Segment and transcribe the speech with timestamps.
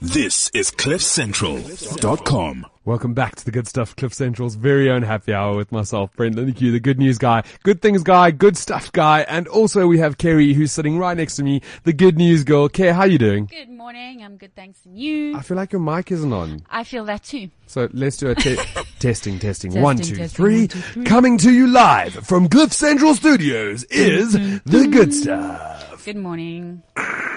[0.00, 2.66] This is CliffCentral.com.
[2.84, 6.36] Welcome back to the good stuff, Cliff Central's very own happy hour with myself, Brent
[6.36, 10.18] Lindeque, the good news guy, good things guy, good stuff guy, and also we have
[10.18, 12.68] Kerri who's sitting right next to me, the good news girl.
[12.68, 13.46] Kerri, how are you doing?
[13.46, 14.22] Good morning.
[14.22, 14.84] I'm good, thanks.
[14.84, 15.36] And you?
[15.36, 16.60] I feel like your mic isn't on.
[16.70, 17.50] I feel that too.
[17.66, 18.54] So let's do a te-
[19.00, 19.72] testing, testing.
[19.72, 20.58] Testing, One, two, testing, three.
[20.60, 21.04] one, two, three.
[21.04, 26.04] Coming to you live from Cliff Central Studios is the good stuff.
[26.04, 26.82] Good morning.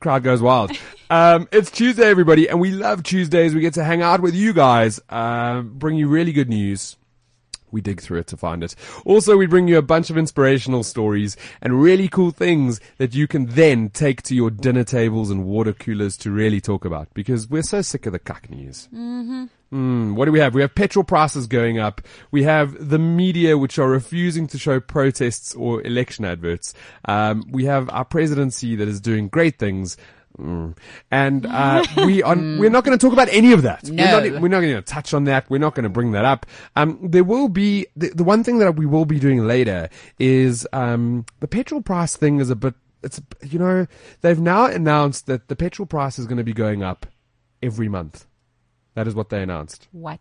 [0.00, 0.72] crowd goes wild.
[1.10, 3.54] Um, it's Tuesday, everybody, and we love Tuesdays.
[3.54, 6.96] We get to hang out with you guys, um, bring you really good news.
[7.72, 8.74] We dig through it to find it.
[9.04, 13.28] Also, we bring you a bunch of inspirational stories and really cool things that you
[13.28, 17.48] can then take to your dinner tables and water coolers to really talk about because
[17.48, 18.88] we're so sick of the cuck news.
[19.72, 20.54] Mm, what do we have?
[20.54, 22.00] We have petrol prices going up.
[22.32, 26.74] We have the media which are refusing to show protests or election adverts.
[27.04, 29.96] Um, we have our presidency that is doing great things.
[30.38, 30.76] Mm.
[31.10, 33.84] And uh, we are we're not going to talk about any of that.
[33.84, 34.02] No.
[34.02, 35.48] We're not, we're not going to touch on that.
[35.48, 36.46] We're not going to bring that up.
[36.74, 40.66] Um, there will be the, the one thing that we will be doing later is
[40.72, 42.74] um, the petrol price thing is a bit.
[43.02, 43.86] It's you know
[44.20, 47.06] they've now announced that the petrol price is going to be going up
[47.62, 48.26] every month.
[48.94, 49.88] That is what they announced.
[49.92, 50.20] What?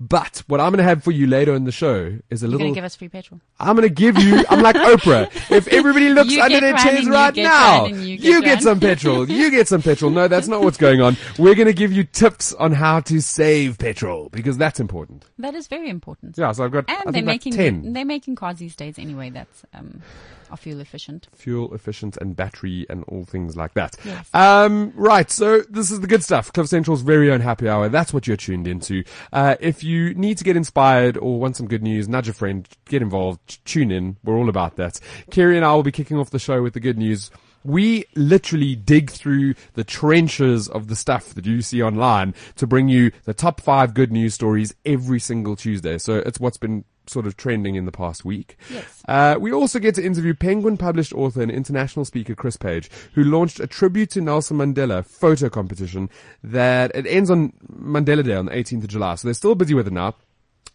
[0.00, 2.50] But what I'm going to have for you later in the show is a You're
[2.50, 2.58] little.
[2.58, 3.40] going to give us free petrol.
[3.60, 4.44] I'm going to give you.
[4.50, 5.30] I'm like Oprah.
[5.52, 8.80] If everybody looks under their chairs right now, one and you you get get some
[8.80, 9.30] petrol.
[9.34, 10.10] You get some petrol.
[10.10, 11.16] No, that's not what's going on.
[11.38, 15.26] We're going to give you tips on how to save petrol because that's important.
[15.38, 16.36] That is very important.
[16.36, 19.30] Yeah, so I've got And they're like making ten they're making cars these days anyway
[19.30, 20.02] that's um,
[20.50, 21.28] are fuel efficient.
[21.34, 23.96] fuel efficient and battery and all things like that.
[24.04, 24.28] Yes.
[24.34, 25.30] Um, right.
[25.30, 26.52] So this is the good stuff.
[26.52, 27.88] Cliff Central's very own happy hour.
[27.88, 29.04] That's what you're tuned into.
[29.32, 32.68] Uh, if you need to get inspired or want some good news, nudge a friend,
[32.86, 34.16] get involved, tune in.
[34.24, 35.00] We're all about that.
[35.30, 37.30] Kerri and I will be kicking off the show with the good news.
[37.64, 42.88] We literally dig through the trenches of the stuff that you see online to bring
[42.88, 45.96] you the top five good news stories every single Tuesday.
[45.96, 48.56] So it's what's been sort of trending in the past week.
[48.70, 49.02] Yes.
[49.08, 53.24] Uh, we also get to interview Penguin published author and international speaker Chris Page, who
[53.24, 56.08] launched a tribute to Nelson Mandela photo competition
[56.42, 59.14] that it ends on Mandela Day on the 18th of July.
[59.16, 60.14] So they're still busy with it now.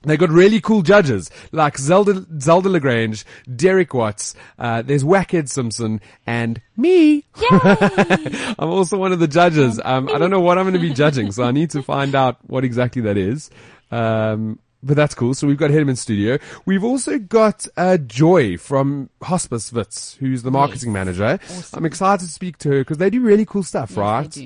[0.03, 5.49] They got really cool judges like Zelda, Zelda La Grange, Derek Watts, uh, there's Whackhead
[5.49, 7.25] Simpson, and me.
[7.51, 9.79] I'm also one of the judges.
[9.83, 12.15] Um, I don't know what I'm going to be judging, so I need to find
[12.15, 13.49] out what exactly that is.
[13.91, 15.33] Um, but that's cool.
[15.33, 16.37] So we've got him in studio.
[16.65, 21.39] We've also got uh, Joy from Hospice Wits, who's the marketing manager.
[21.73, 24.37] I'm excited to speak to her because they do really cool stuff, Yes, right?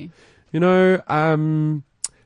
[0.52, 1.84] You know, um,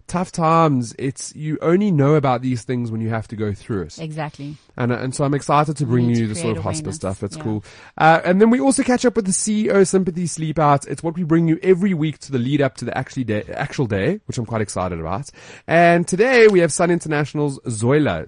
[0.07, 0.95] tough times.
[0.97, 3.99] It's you only know about these things when you have to go through it.
[3.99, 4.55] Exactly.
[4.75, 6.95] And, uh, and so I'm excited to bring need to you the sort of hospice
[6.95, 7.23] stuff.
[7.23, 7.43] It's Yeah.
[7.43, 7.63] cool.
[7.97, 10.85] Uh, and then we also catch up with the CEO Sympathy Sleep Out.
[10.87, 13.43] It's what we bring you every week to the lead up to the actually day,
[13.53, 15.29] actual day, which I'm quite excited about.
[15.67, 18.27] And today we have Sun International's Zoila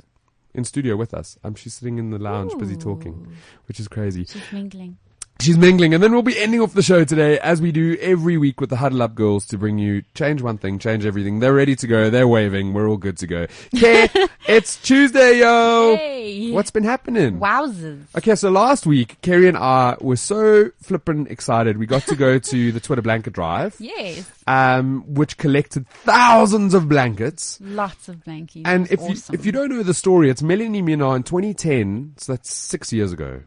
[0.54, 1.38] in studio with us.
[1.44, 3.28] Um, she's sitting in the lounge, busy talking,
[3.68, 4.26] which is crazy.
[4.26, 4.98] She's mingling.
[5.42, 8.38] She's mingling, and then we'll be ending off the show today, as we do every
[8.38, 11.40] week with the Huddle Up Girls, to bring you change one thing, change everything.
[11.40, 12.10] They're ready to go.
[12.10, 12.74] They're waving.
[12.74, 13.48] We're all good to go.
[13.74, 14.10] Okay,
[14.50, 15.96] it's Tuesday, yo.
[15.96, 16.52] Hey.
[16.52, 17.40] What's been happening?
[17.40, 18.04] Wowzers.
[18.18, 21.78] Okay, so last week, Kerri and I were so flippin' excited.
[21.78, 24.30] We got to go to the Twitter blanket drive, Yes.
[24.46, 27.60] um, which collected thousands of blankets.
[27.62, 28.64] Lots of blankies.
[28.66, 29.34] And if awesome.
[29.34, 32.16] you if you don't know the story, it's Melanie Mina in 2010.
[32.18, 33.42] So that's six years ago,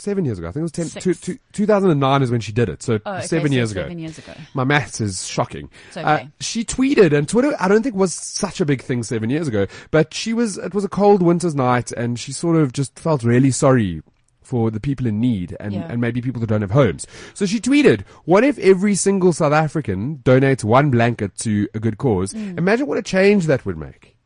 [0.00, 0.48] seven years ago.
[0.48, 2.82] I think it was 10, two, two, 2009 is when she did it.
[2.82, 3.82] So oh, okay, seven so years ago.
[3.82, 4.32] Seven years ago.
[4.54, 5.70] My maths is shocking.
[5.88, 6.06] It's okay.
[6.06, 9.48] Uh, she tweeted, and Twitter, I don't think was such a big thing seven years
[9.48, 12.98] ago, but she was, it was a cold winter's night, and she sort of just
[12.98, 14.02] felt really sorry
[14.48, 15.86] for the people in need and, Yeah.
[15.90, 17.06] and maybe people that don't have homes.
[17.34, 21.98] So she tweeted, what if every single South African donates one blanket to a good
[21.98, 22.32] cause?
[22.32, 22.56] Mm.
[22.56, 24.16] Imagine what a change that would make.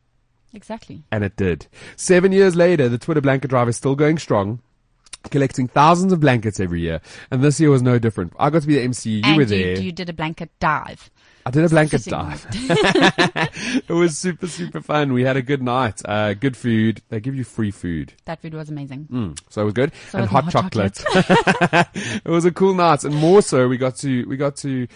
[0.55, 1.03] Exactly.
[1.11, 1.67] And it did.
[1.97, 4.61] Seven years later, the Twitter blanket drive is still going strong.
[5.31, 7.01] Collecting thousands of blankets every year,
[7.31, 8.33] and this year was no different.
[8.39, 9.11] I got to be the MC.
[9.11, 9.79] You and were there.
[9.79, 11.11] you did a blanket dive.
[11.45, 12.47] I did a blanket dive.
[12.53, 15.13] it was super, super fun.
[15.13, 16.01] We had a good night.
[16.05, 17.03] Uh, good food.
[17.09, 18.13] They give you free food.
[18.27, 19.09] That food was amazing.
[19.11, 19.93] Mm, so it was good.
[20.11, 21.03] So and was hot, hot chocolate.
[22.25, 23.03] it was a cool night.
[23.05, 24.87] And more so, we got to, we got to,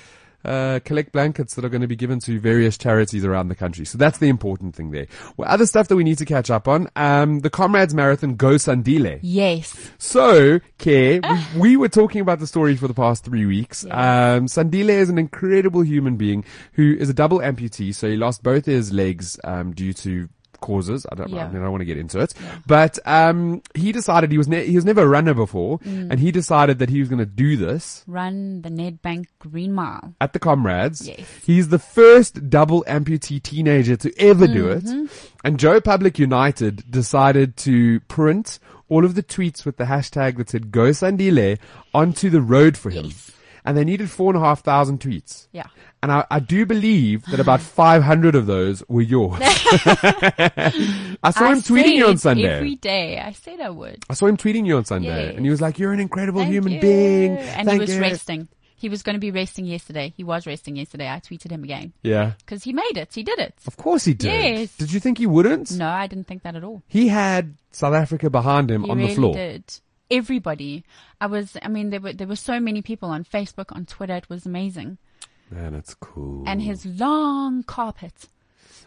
[0.46, 3.84] uh, collect blankets that are going to be given to various charities around the country.
[3.84, 5.06] So that's the important thing there.
[5.36, 6.88] Well, other stuff that we need to catch up on.
[6.96, 9.18] Um, the Comrades Marathon Go Sandile.
[9.22, 9.90] Yes.
[9.98, 11.20] So, Care,
[11.54, 13.84] we, we were talking about the story for the past three weeks.
[13.86, 14.34] Yeah.
[14.34, 17.94] Um, Sandile is an incredible human being who is a double amputee.
[17.94, 20.28] So he lost both his legs, um, due to
[20.70, 21.06] causes.
[21.10, 22.34] I don't, I, mean, I don't want to get into it,
[22.66, 26.10] but um, he decided he was ne- he was never a runner before, Mm.
[26.10, 30.14] and he decided that he was going to do this Run the Nedbank Green Mile.
[30.20, 31.06] at the Comrades.
[31.08, 31.26] Yes.
[31.44, 35.04] He's the first double amputee teenager to ever do Mm-hmm.
[35.04, 35.10] it.
[35.44, 38.58] And Joe Public United decided to print
[38.88, 41.58] all of the tweets with the hashtag that said Go Sandile
[41.94, 43.06] onto the road for him.
[43.06, 43.32] Yes.
[43.66, 45.48] And they needed four and a half thousand tweets.
[45.52, 45.66] Yeah.
[46.02, 49.40] And I, I do believe that about 500 of those were yours.
[49.42, 52.44] I saw him tweeting you on Sunday.
[52.48, 53.18] Every day.
[53.18, 54.04] I said I would.
[54.08, 55.26] I saw him tweeting you on Sunday.
[55.28, 55.36] Yes.
[55.36, 56.80] And he was like, you're an incredible Thank human you.
[56.80, 57.36] being.
[57.38, 58.48] And Thank he was you." resting.
[58.78, 60.12] He was going to be resting yesterday.
[60.14, 61.08] He was resting yesterday.
[61.08, 62.32] I tweeted him again Yeah.
[62.38, 63.08] because he made it.
[63.14, 63.54] He did it.
[63.66, 64.28] Of course he did.
[64.30, 64.76] Yes.
[64.76, 65.72] Did you think he wouldn't?
[65.72, 66.82] No, I didn't think that at all.
[66.86, 69.32] He had South Africa behind him He on really the floor.
[69.34, 69.64] did.
[70.10, 70.84] Everybody.
[71.20, 71.56] I was.
[71.62, 74.14] I mean, there were there were so many people on Facebook, on Twitter.
[74.14, 74.98] It was amazing.
[75.50, 76.44] Man, it's cool.
[76.46, 78.26] And his long carpet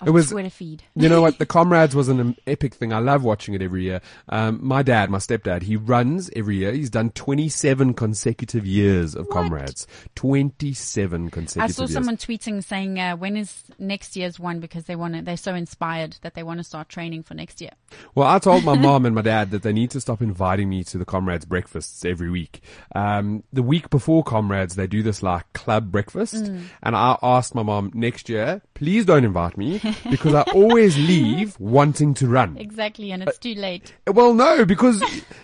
[0.06, 0.84] It was- Twitter feed.
[0.96, 1.38] You know what?
[1.40, 2.92] The Comrades was an epic thing.
[2.92, 4.02] I love watching it every year.
[4.28, 6.74] Um, my dad, my stepdad, he runs every year.
[6.74, 9.88] He's done 27 consecutive years of Comrades.
[10.16, 11.94] 27 I consecutive saw years.
[11.94, 15.22] someone tweeting saying, uh, "When is next year's one?" Because they want to.
[15.22, 17.72] They're so inspired that they want to start training for next year.
[18.16, 20.84] Well, I told my mom and my dad that they need to stop inviting me
[20.86, 22.62] to the Comrades breakfasts every week.
[22.96, 26.36] Um, the week before Comrades, they do this like club breakfast.
[26.36, 26.64] Mm.
[26.84, 29.80] And I asked my mom next year, please don't invite me
[30.10, 32.58] because I always leave wanting to run.
[32.58, 33.94] Exactly, and it's too late.
[34.08, 35.04] Well, no, because,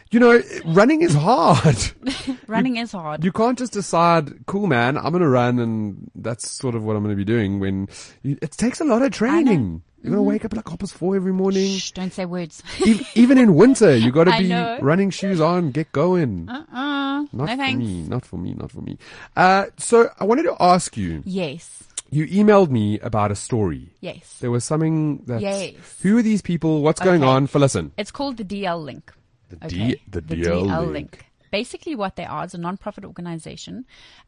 [0.09, 1.77] you know, running is hard.
[2.47, 3.23] Running is hard.
[3.23, 6.95] You can't just decide, cool man, I'm going to run and that's sort of what
[6.95, 7.89] I'm going to be doing when
[8.23, 9.81] you, it takes a lot of training.
[10.01, 11.65] You're going to wake up at like half past four every morning.
[11.65, 11.77] Mm-hmm.
[11.77, 12.61] Shh, don't say words.
[12.85, 14.49] E- even in winter, you got to be
[14.83, 16.47] running shoes on, get going.
[16.47, 16.95] uh-uh.
[17.21, 17.79] Not no for thanks.
[17.79, 18.97] me, not for me, not for me.
[19.35, 21.83] Uh, so I wanted to ask you, Yes,
[22.15, 23.94] you emailed me about a story.
[24.01, 24.38] yes.
[24.39, 25.73] There was something that, Yes.
[26.01, 26.81] who are these people?
[26.81, 27.29] What's going Okay.
[27.31, 27.47] on?
[27.47, 27.91] For listen.
[27.97, 29.12] It's called the DL Link.
[29.50, 31.25] The D- the DL Link.
[31.51, 33.85] Basically, what they are is a non-profit organization.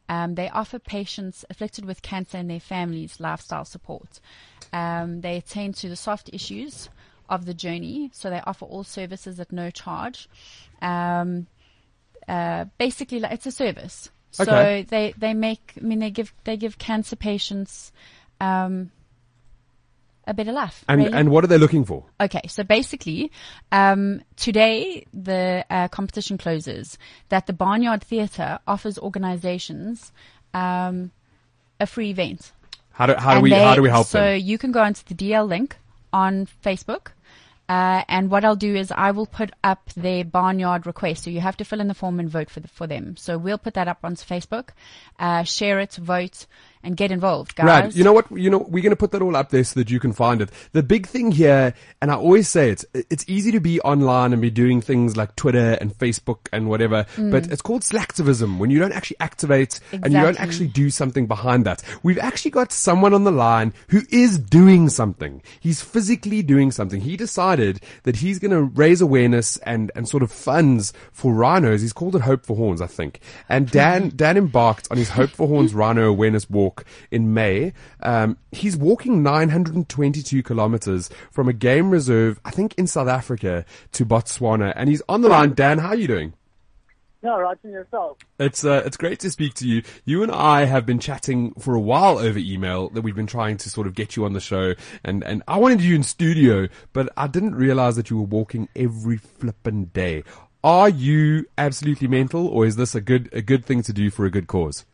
[0.08, 4.20] Um, they offer patients afflicted with cancer and their families lifestyle support.
[4.72, 6.88] Um, they attend to the soft issues
[7.28, 10.28] of the journey, so they offer all services at no charge.
[10.80, 11.48] Um,
[12.26, 14.10] uh, basically, like, it's a service.
[14.38, 14.82] So Okay.
[14.88, 15.74] they they make.
[15.76, 17.92] I mean, they give they give cancer patients
[18.40, 18.90] um,
[20.26, 20.84] a better life.
[20.88, 21.12] And, really.
[21.12, 22.04] and what are they looking for?
[22.20, 23.32] Okay, so basically,
[23.72, 26.98] um, today the uh, competition closes.
[27.30, 30.12] That the Barnyard Theatre offers organisations
[30.54, 31.10] um,
[31.80, 32.52] a free event.
[32.92, 34.40] How do, how do And we, they- how do we help so them?
[34.40, 35.76] you can go onto the DL link
[36.12, 37.08] on Facebook.
[37.68, 41.24] Uh, and what I'll do is I will put up their barnyard request.
[41.24, 43.16] So you have to fill in the form and vote for the, for them.
[43.16, 44.70] So we'll put that up on Facebook,
[45.18, 46.46] uh, share it, vote,
[46.82, 47.66] and get involved, guys.
[47.66, 47.94] Rad.
[47.94, 48.30] You know what?
[48.30, 50.40] You know, we're going to put that all up there so that you can find
[50.40, 50.50] it.
[50.72, 54.40] The big thing here, and I always say it, it's easy to be online and
[54.42, 57.30] be doing things like Twitter and Facebook and whatever, mm.
[57.30, 61.26] but it's called slacktivism when you don't actually activate and you don't actually do something
[61.26, 61.82] behind that.
[62.02, 65.42] We've actually got someone on the line who is doing something.
[65.60, 67.00] He's physically doing something.
[67.00, 71.82] He decided that he's going to raise awareness and, and sort of funds for rhinos.
[71.82, 73.20] He's called it Hope for Horns, I think.
[73.48, 76.67] And Dan, Dan embarked on his Hope for Horns Rhino Awareness Walk
[77.10, 77.72] in May.
[78.02, 84.06] Um, he's walking 922 kilometers from a game reserve, I think in South Africa to
[84.06, 84.72] Botswana.
[84.76, 85.54] And he's on the line.
[85.54, 86.32] Dan, how are you doing?
[87.20, 88.18] No, right in yourself.
[88.38, 89.82] It's uh, it's great to speak to you.
[90.04, 93.56] You and I have been chatting for a while over email that we've been trying
[93.58, 96.68] to sort of get you on the show, and and I wanted you in studio,
[96.92, 100.22] but I didn't realize that you were walking every flippin' day.
[100.62, 104.24] Are you absolutely mental, or is this a good a good thing to do for
[104.24, 104.86] a good cause?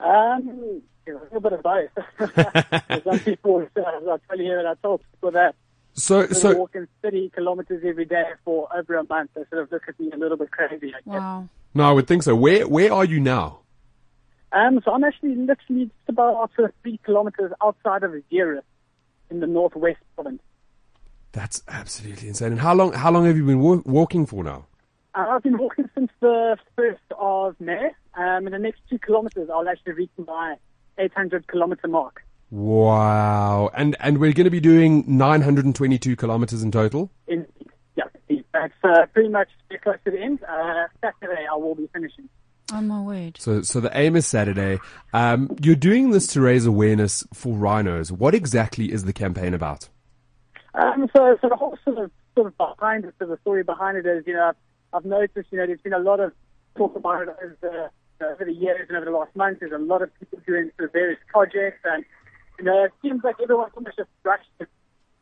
[0.00, 0.82] Um,
[1.16, 3.04] a little bit of both.
[3.04, 5.54] Some people, uh, I'll tell you that I told people that
[5.94, 9.30] So I've so walking 30 kilometers every day for over a month.
[9.34, 10.88] They sort of look at me a little bit crazy.
[10.94, 11.04] I guess.
[11.04, 11.48] Wow.
[11.74, 12.34] no, I would think so.
[12.34, 13.60] Where where are you now?
[14.52, 18.62] Um, so I'm actually literally just about sort three kilometers outside of Zeerust
[19.30, 20.40] in the northwest province.
[21.32, 22.52] That's absolutely insane.
[22.52, 24.66] And how long how long have you been wa- walking for now?
[25.14, 27.90] Uh, I've been walking since the 1st of May.
[28.14, 30.56] Um, in the next two kilometers, I'll actually reach my
[30.98, 32.22] 800 kilometer mark.
[32.50, 33.70] Wow.
[33.74, 37.10] And and we're going to be doing 922 kilometers in total.
[37.26, 37.46] In,
[37.96, 39.48] yeah, it's uh, pretty much
[39.82, 40.42] close to the end.
[40.42, 42.28] Uh, Saturday, I will be finishing.
[42.72, 43.38] Oh my word.
[43.38, 44.78] So, so the aim is Saturday.
[45.14, 48.12] Um, you're doing this to raise awareness for rhinos.
[48.12, 49.88] What exactly is the campaign about?
[50.74, 53.96] Um, so, so the whole sort of sort of behind it, so the story behind
[53.96, 54.52] it is, you know,
[54.92, 56.32] I've noticed, you know, there's been a lot of
[56.76, 57.90] talk about it over the,
[58.20, 59.60] over the years and over the last months.
[59.60, 62.04] There's a lot of people doing sort of various projects, and
[62.58, 64.66] you know, it seems like everyone's almost just rushed to,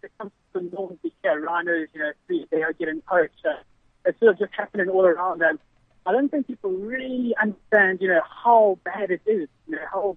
[0.03, 2.13] it comes to the we hear rhinos, you know,
[2.51, 3.45] they are getting poached.
[3.45, 3.57] Uh,
[4.05, 5.59] it's sort of just happening all around them.
[6.07, 10.17] I don't think people really understand, you know, how bad it is, you know, how,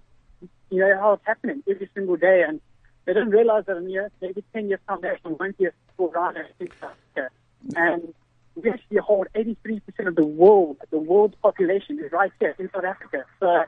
[0.70, 2.44] you know, how it's happening every single day.
[2.46, 2.60] And
[3.04, 5.66] they don't realize that in, you know, maybe 10 years from now, there won't be
[5.66, 7.34] a single rhino in South Africa.
[7.74, 8.14] And
[8.62, 12.84] we actually hold 83% of the world, the world's population is right here in South
[12.84, 13.24] Africa.
[13.40, 13.64] So,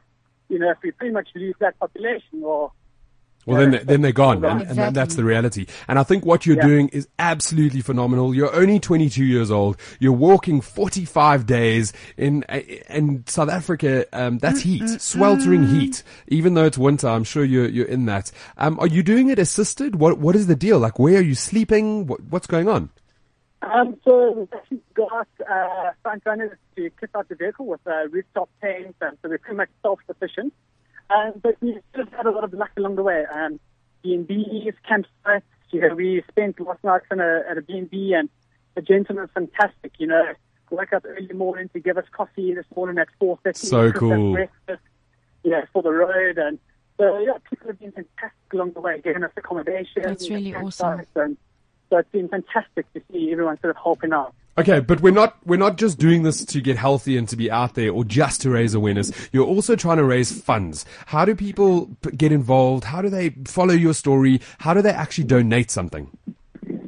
[0.48, 2.72] you know, if we pretty much lose that population or
[3.44, 4.94] well, then, they- then they're gone, and, and Exactly.
[4.94, 5.66] that's the reality.
[5.88, 6.62] And I think what you're Yeah.
[6.68, 8.32] doing is absolutely phenomenal.
[8.32, 9.76] You're only 22 years old.
[9.98, 12.44] You're walking 45 days in
[12.88, 14.06] in South Africa.
[14.12, 16.04] Um, that's heat, sweltering heat.
[16.28, 18.30] Even though it's winter, I'm sure you're you're in that.
[18.58, 19.96] Um, are you doing it assisted?
[19.96, 20.78] What what is the deal?
[20.78, 22.06] Like, where are you sleeping?
[22.06, 22.90] What, what's going on?
[23.62, 28.08] Um, so we've actually got uh, front runners to kick out the vehicle with uh,
[28.10, 30.52] rooftop tanks, um, so we're pretty much self-sufficient.
[31.10, 33.24] Um, but we've sort of had a lot of luck along the way.
[33.32, 33.60] Um,
[34.02, 38.28] B&Bs, campsites, you know, we spent last night in a, at a B&B and
[38.74, 40.32] the gentleman was fantastic, you know,
[40.70, 43.56] woke up early morning to give us coffee this morning at 4.30.
[43.56, 44.32] So cool.
[44.32, 44.82] Breakfast,
[45.44, 46.38] you know, for the road.
[46.38, 46.58] And
[46.98, 50.02] so, yeah, people have been fantastic along the way, giving us accommodation.
[50.02, 51.02] That's really awesome.
[51.14, 51.36] And
[51.92, 54.34] so it's been fantastic to see everyone sort of helping out.
[54.56, 57.50] Okay, but we're not we're not just doing this to get healthy and to be
[57.50, 59.12] out there or just to raise awareness.
[59.30, 60.86] You're also trying to raise funds.
[61.06, 62.84] How do people p- get involved?
[62.84, 64.40] How do they follow your story?
[64.58, 66.10] How do they actually donate something?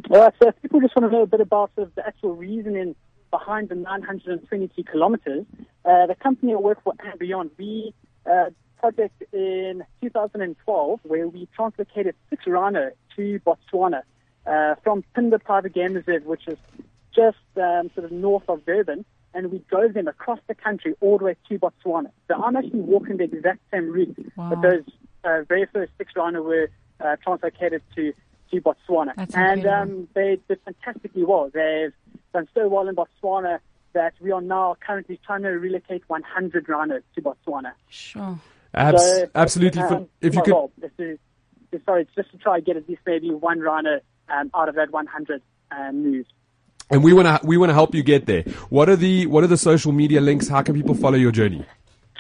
[0.08, 2.34] Well, so if people just want to know a bit about sort of the actual
[2.34, 2.94] reasoning
[3.30, 5.44] behind the 922 kilometers,
[5.84, 7.92] uh, the company I work for &Beyond, we
[8.30, 14.02] uh, project in 2012 where we translocated six rhino to Botswana
[14.47, 16.59] uh, from Phinda Private Game Reserve, which is
[17.15, 21.19] just um, sort of north of Durban, and we drove them across the country all
[21.19, 22.11] the way to Botswana.
[22.29, 24.51] So I'm actually walking the exact same route, Wow.
[24.51, 24.83] but those
[25.25, 26.71] uh, very first six rhino were
[27.01, 28.13] uh, translocated to
[28.51, 31.51] to Botswana, That's and um, they did fantastically well.
[31.53, 31.93] They've
[32.35, 33.59] done so well in Botswana
[33.95, 37.73] that we are now currently trying to relocate 100 rhinos to Botswana.
[37.89, 38.39] Sure.
[38.75, 39.83] Abs- So, absolutely.
[39.83, 41.19] um, if you well, could, well, this is,
[41.71, 44.69] this- sorry, it's just to try and get at least maybe one rhino um, out
[44.69, 46.28] of that 100 um, moves.
[46.90, 48.43] and we want to we want to help you get there.
[48.69, 50.49] What are the what are the social media links?
[50.49, 51.64] How can people follow your journey?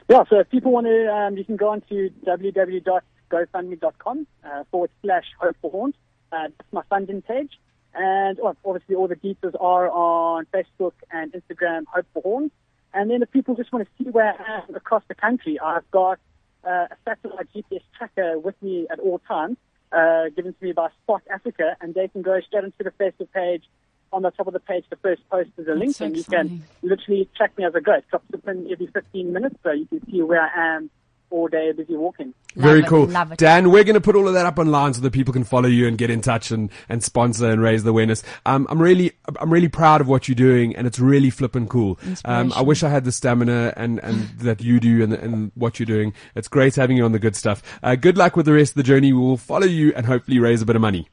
[0.08, 4.90] Yeah, so if people want to, um, you can go on to www.gofundme.com uh, forward
[5.02, 5.94] slash hope for horns.
[6.30, 7.52] Uh, that's my funding page.
[7.94, 12.50] And well, obviously all the details are on Facebook and Instagram, Hope for Horns.
[12.92, 15.90] And then if people just want to see where I am across the country, I've
[15.90, 16.18] got
[16.66, 19.56] uh, a satellite GPS tracker with me at all times,
[19.94, 23.30] uh, given to me by Spot Africa, and they can go straight into the Facebook
[23.32, 23.64] page.
[24.12, 26.22] On the top of the page, the first post is a link, so and you
[26.22, 27.94] can literally track me as I go.
[27.94, 30.90] It drops up in every 15 minutes, so you can see where I am
[31.30, 32.32] all day busy walking.
[32.54, 33.06] Very Love it, cool.
[33.06, 33.38] love it.
[33.38, 35.68] Dan, we're going to put all of that up online so that people can follow
[35.68, 38.22] you and get in touch and, and sponsor and raise the awareness.
[38.46, 41.98] Um, I'm really, I'm really proud of what you're doing and it's really flipping cool.
[42.24, 45.80] Um, I wish I had the stamina and, and that you do and, and what
[45.80, 46.14] you're doing.
[46.36, 47.62] It's great having you on the good stuff.
[47.82, 49.12] Uh, good luck with the rest of the journey.
[49.12, 51.08] We will follow you and hopefully raise a bit of money.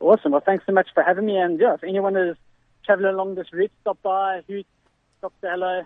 [0.00, 0.32] Awesome.
[0.32, 1.36] Well, thanks so much for having me.
[1.36, 2.36] And yeah, if anyone is
[2.84, 4.62] traveling along this route, stop by, who
[5.18, 5.82] stop say hello.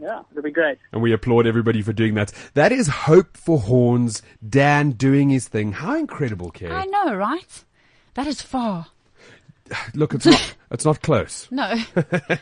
[0.00, 0.78] Yeah, it'll be great.
[0.92, 2.32] And we applaud everybody for doing that.
[2.54, 4.22] That is Hope for Horns.
[4.46, 5.72] Dan doing his thing.
[5.72, 6.70] How incredible, Kerri.
[6.72, 7.64] I know, right?
[8.14, 8.86] That is far.
[9.94, 11.48] Look, it's not, it's not close.
[11.50, 11.74] No.
[11.96, 12.38] and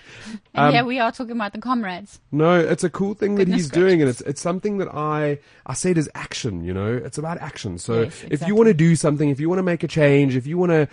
[0.55, 2.21] Um, here we are talking about the comrades.
[2.33, 5.39] No, it's a cool thing that Goodness he's doing, and it's it's something that I
[5.67, 6.65] I say it as action.
[6.65, 7.79] You know, it's about action.
[7.79, 8.49] So Yes, if exactly.
[8.49, 10.71] you want to do something, if you want to make a change, if you want
[10.73, 10.89] to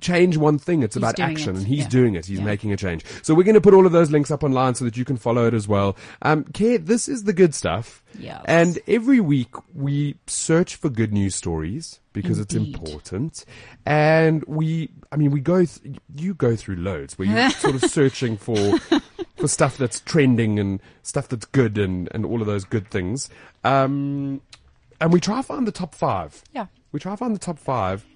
[0.00, 1.88] change one thing, it's He's about action, it, and he's yeah.
[1.88, 2.26] doing it.
[2.26, 2.44] He's Yeah.
[2.44, 3.04] making a change.
[3.22, 5.16] So we're going to put all of those links up online so that you can
[5.16, 5.96] follow it as well.
[6.22, 8.02] Um, Care, this is the good stuff.
[8.18, 8.42] Yes.
[8.46, 12.56] And every week we search for good news stories because Indeed.
[12.74, 13.44] it's important.
[13.84, 17.82] And we, I mean, we go, th- you go through loads where you're sort of
[17.90, 18.78] searching for,
[19.36, 23.28] for stuff that's trending and stuff that's good and, and all of those good things.
[23.64, 24.40] Um,
[25.00, 26.42] and we try to find the top five.
[26.52, 26.66] Yeah.
[26.92, 28.06] We try to find the top five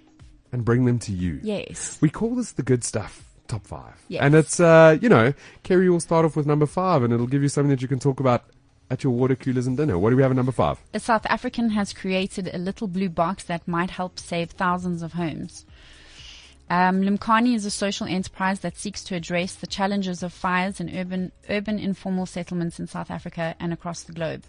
[0.53, 1.41] and bring them to you.
[1.43, 1.99] Yes.
[2.01, 3.95] We call this the good stuff top five.
[4.09, 4.23] Yes.
[4.23, 5.33] And it's, uh, you know,
[5.65, 7.99] Kerri will start off with number five and it'll give you something that you can
[7.99, 8.45] talk about
[8.91, 9.99] at your water coolers and dinner.
[9.99, 10.79] What do we have at number five?
[10.95, 15.13] A South African has created a little blue box that might help save thousands of
[15.15, 15.67] homes.
[16.71, 20.95] Um, Lumkani is a social enterprise that seeks to address the challenges of fires in
[20.95, 24.45] urban, urban informal settlements in South Africa and across the globe.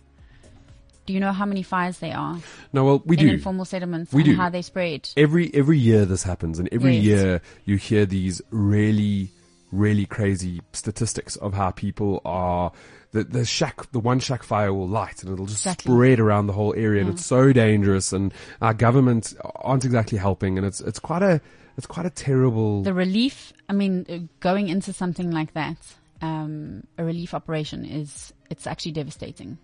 [1.09, 2.37] Do you know how many fires there are
[2.71, 3.29] No, well, we in do.
[3.33, 4.35] informal settlements We and do.
[4.35, 5.09] how they spread?
[5.17, 7.03] every every year this happens, and every Yes.
[7.03, 9.31] year you hear these really,
[9.71, 12.71] really crazy statistics of how people are.
[13.11, 15.91] The, the shack, the one shack fire will light, and it'll just Exactly.
[15.91, 18.13] spread around the whole area, and it's so dangerous.
[18.13, 21.41] And our government aren't exactly helping, and it's it's quite a
[21.75, 22.83] it's quite a terrible.
[22.83, 25.77] The relief, I mean, uh, going into something like that,
[26.21, 29.57] um, a relief operation is, it's actually devastating.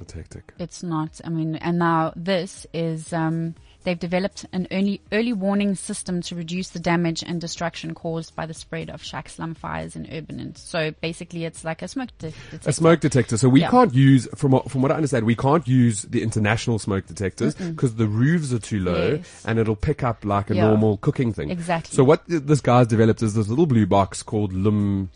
[0.00, 0.52] It's hectic.
[0.58, 3.54] It's not, I mean, and now this is, um,
[3.84, 8.46] they've developed an early, early warning system to reduce the damage and destruction caused by
[8.46, 10.38] the spread of shack slum fires in urban.
[10.40, 12.68] And so basically it's like a smoke de- detector.
[12.70, 13.36] A smoke detector.
[13.38, 13.70] So we Yeah.
[13.70, 17.54] can't use, from what, from what I understand, we can't use the international smoke detectors
[17.54, 19.44] because the roofs are too low Yes.
[19.46, 20.66] and it'll pick up like a Yeah.
[20.68, 21.50] normal cooking thing.
[21.50, 21.94] Exactly.
[21.94, 25.10] So what this guy's developed is this little blue box called Lum,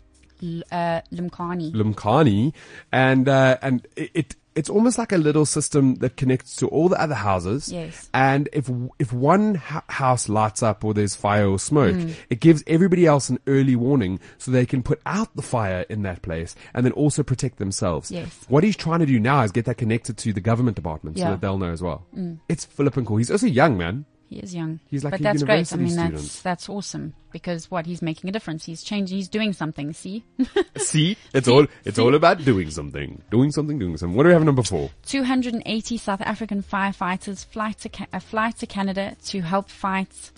[0.71, 1.71] uh, Limkani.
[1.73, 2.53] Lumkani,
[2.91, 6.87] and uh, and it, it it's almost like a little system that connects to all
[6.89, 7.71] the other houses.
[7.71, 8.09] Yes.
[8.13, 8.69] And if
[8.99, 12.13] if one ho- house lights up or there's fire or smoke, Mm.
[12.29, 16.03] it gives everybody else an early warning so they can put out the fire in
[16.03, 18.11] that place and then also protect themselves.
[18.11, 18.45] Yes.
[18.47, 21.23] What he's trying to do now is get that connected to the government department so
[21.23, 21.27] Yeah.
[21.27, 21.31] Mm.
[21.33, 22.05] that they'll know as well.
[22.47, 23.17] It's flippin' cool.
[23.17, 24.05] He's also young, man.
[24.35, 24.81] He is young.
[24.91, 25.71] He's like but that's great.
[25.71, 26.15] I mean, student.
[26.15, 27.85] that's, that's awesome because what?
[27.85, 28.65] He's making a difference.
[28.65, 29.93] He's changing, he's doing something.
[29.93, 30.25] See?
[30.77, 31.51] See, it's See?
[31.53, 32.01] all it's See?
[32.01, 34.13] all about doing something, doing something, doing something.
[34.13, 34.89] What do we have number four?
[35.05, 40.31] 280 South African firefighters fly to, Ca- uh, fly to Canada to help fight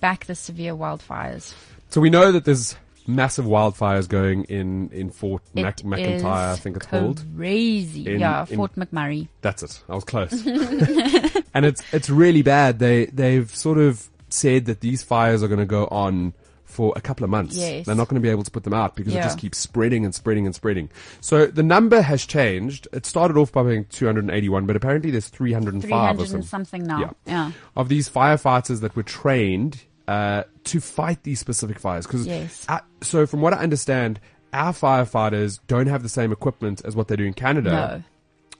[0.00, 1.52] back the severe wildfires.
[1.90, 2.74] So we know that there's
[3.06, 7.22] massive wildfires going in in Fort Mac- McIntyre, I think it's called.
[7.36, 8.06] Crazy.
[8.06, 9.28] In- yeah, in- Fort McMurray.
[9.42, 9.82] That's it.
[9.90, 10.32] I was close.
[11.54, 12.78] and it's it's really bad.
[12.78, 17.00] They they've sort of said that these fires are going to go on for a
[17.00, 17.56] couple of months.
[17.56, 17.84] Yes.
[17.84, 20.04] They're not going to be able to put them out because it just keeps spreading
[20.04, 20.88] and spreading and spreading.
[21.20, 22.86] So the number has changed.
[22.92, 26.34] It started off by being 281, but apparently there's 305 or 300 something.
[26.36, 27.00] and something now.
[27.00, 27.10] Yeah.
[27.26, 27.52] Yeah.
[27.76, 32.06] of these firefighters that were trained uh, to fight these specific fires.
[32.06, 32.64] Because Yes.
[33.02, 34.20] so, from what I understand,
[34.52, 37.70] our firefighters don't have the same equipment as what they do in Canada.
[37.70, 38.02] No.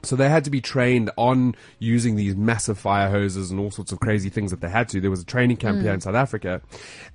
[0.02, 3.92] So they had to be trained on using these massive fire hoses and all sorts
[3.92, 5.00] of crazy things that they had to.
[5.00, 5.82] There was a training camp Mm.
[5.82, 6.62] here in South Africa,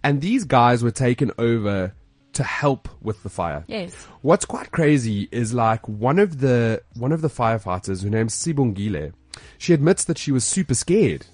[0.03, 1.93] and these guys were taken over
[2.33, 3.63] to help with the fire.
[3.67, 3.95] Yes.
[4.21, 9.13] What's quite crazy is like one of the one of the firefighters, her name's Sibongile,
[9.57, 11.25] she admits that she was super scared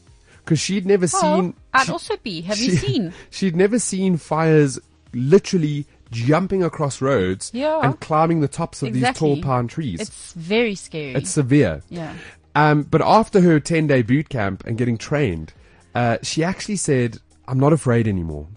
[0.46, 1.54] because she'd never seen.
[1.58, 2.42] Oh, I'd she- also be.
[2.42, 3.14] Have you seen?
[3.32, 4.80] She'd never seen fires
[5.14, 7.80] literally jumping across roads Yeah.
[7.82, 9.10] and climbing the tops of Exactly.
[9.36, 10.00] these tall pine trees.
[10.02, 11.16] It's very scary.
[11.16, 11.82] It's severe.
[11.90, 12.14] yeah.
[12.54, 15.54] Um, but after her 10 day boot camp and getting trained,
[15.96, 18.48] uh, she actually said, I'm not afraid anymore.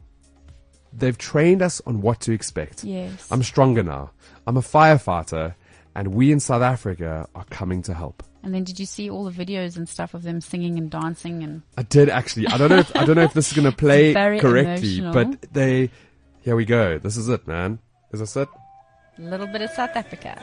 [0.93, 2.85] They've trained us on what to expect.
[2.85, 3.27] Yes.
[3.31, 4.11] I'm stronger now.
[4.47, 5.55] I'm a firefighter
[5.95, 8.23] and we in South Africa are coming to help.
[8.43, 11.43] And then did you see all the videos and stuff of them singing and dancing
[11.43, 12.47] and I did actually.
[12.49, 15.12] I don't know if, I don't know if this is going to play correctly, emotional.
[15.12, 15.90] but they,
[16.44, 16.98] here we go.
[16.98, 17.78] This is it, man.
[18.12, 18.48] Is this it?
[19.18, 20.37] a little bit of South Africa?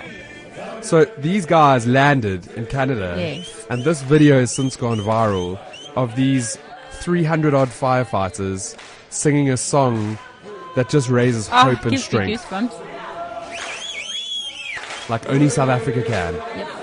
[0.81, 3.15] So these guys landed in Canada.
[3.17, 3.67] Yes.
[3.69, 5.59] And this video has since gone viral
[5.95, 6.57] of these
[6.91, 8.77] 300 odd firefighters
[9.09, 10.17] singing a song
[10.75, 12.49] that just raises Ah, hope and strength.
[15.09, 16.33] Like only South Africa can.
[16.35, 16.80] Yep.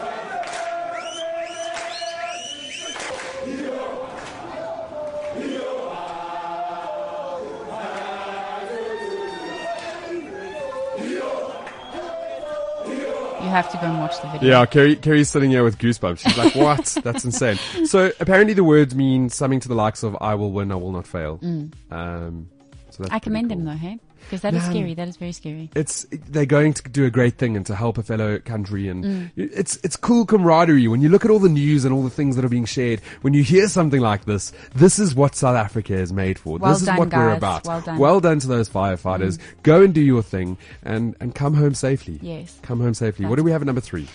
[13.58, 14.48] Have to go and watch the video.
[14.60, 16.18] Yeah, Kerri, Kerri's sitting here with goosebumps.
[16.20, 16.84] She's like, what?
[17.02, 17.56] That's insane.
[17.86, 20.92] So apparently the words mean something to the likes of, I will win, I will
[20.92, 21.40] not fail.
[21.90, 22.48] Um,
[22.98, 23.14] so that's Mm.
[23.14, 23.56] I commend cool.
[23.58, 23.98] them though, hey?
[24.24, 24.70] Because that is Man.
[24.72, 24.94] scary.
[24.94, 25.70] That is very scary.
[25.76, 29.04] it's they're going to do a great thing and to help a fellow country and
[29.04, 29.30] Mm.
[29.36, 32.34] it's it's cool camaraderie when you look at all the news and all the things
[32.36, 35.94] that are being shared when you hear something like this this is what South Africa
[35.94, 38.38] is made for Well this is done, what we're about Well done.
[38.38, 38.40] Mm.
[38.42, 42.58] to those firefighters go and do your thing and and come home safely Yes.
[42.62, 44.06] come home safely what do we have at number 3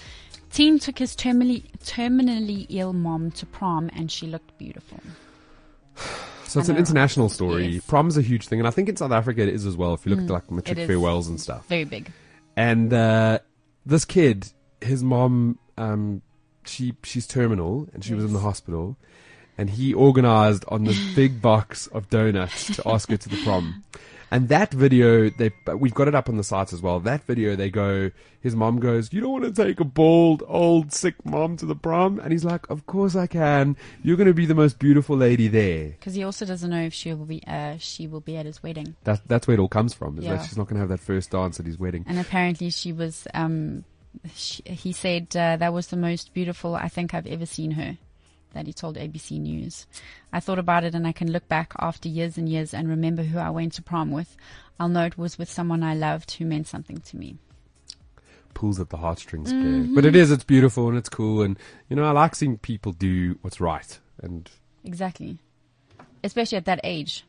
[0.52, 5.00] Teen took his terminally, terminally ill mom to prom and she looked beautiful.
[6.46, 7.86] so it's an international story Yes.
[7.86, 10.06] prom's a huge thing and I think in South Africa it is as well if
[10.06, 10.88] you look at like matric Mm.
[10.88, 12.12] Farewells and stuff Very big.
[12.56, 13.40] and uh,
[13.86, 14.48] this kid,
[14.82, 16.22] his mom, um,
[16.66, 18.96] she she's terminal and she was in the hospital,
[19.58, 23.84] and he organized on this big box of donuts to ask her to the prom.
[24.34, 27.00] And that video, they we've got it up on the site as well.
[27.00, 28.10] That video, they go,
[28.42, 31.76] his mom goes, "You don't want to take a bald, old, sick mom to the
[31.76, 33.78] prom," and he's like, "Of course I can.
[34.02, 36.96] You're going to be the most beautiful lady there." Because he also doesn't know if
[36.96, 38.96] she will be, uh, she will be at his wedding.
[39.04, 40.18] That that's where it all comes from.
[40.18, 40.38] Is Yeah.
[40.38, 42.04] that she's not going to have that first dance at his wedding.
[42.08, 43.84] And apparently she was, um,
[44.34, 47.98] she, he said, uh, that was the most beautiful I think I've ever seen her.
[48.54, 49.88] That he told ABC News.
[50.32, 53.24] I thought about it and I can look back after years and years and remember
[53.24, 54.36] who I went to prom with.
[54.80, 57.38] I'll know it was with someone I loved who meant something to me.
[58.54, 59.52] pulls at the heartstrings.
[59.52, 59.96] Mm-hmm.
[59.96, 61.42] But it is, it's beautiful and it's cool.
[61.42, 61.58] And,
[61.90, 64.00] you know, I like seeing people do what's right.
[64.22, 64.50] And
[64.84, 65.40] Exactly.
[66.24, 67.26] Especially at that age.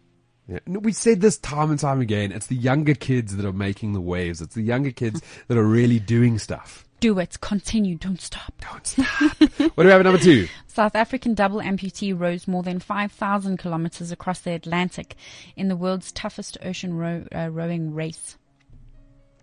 [0.49, 0.59] Yeah.
[0.67, 2.31] We said this time and time again.
[2.31, 4.43] It's the younger kids that are making the waves.
[4.43, 6.85] It's the younger kids that are really doing stuff.
[7.01, 7.41] Do it.
[7.41, 7.97] Continue.
[7.97, 8.53] Don't stop.
[8.61, 9.37] Don't stop.
[9.39, 10.49] what do we have at number two?
[10.67, 15.15] South African double amputee rows more than 5,000 kilometers across the Atlantic
[15.55, 18.37] in the world's toughest ocean row, uh, rowing race.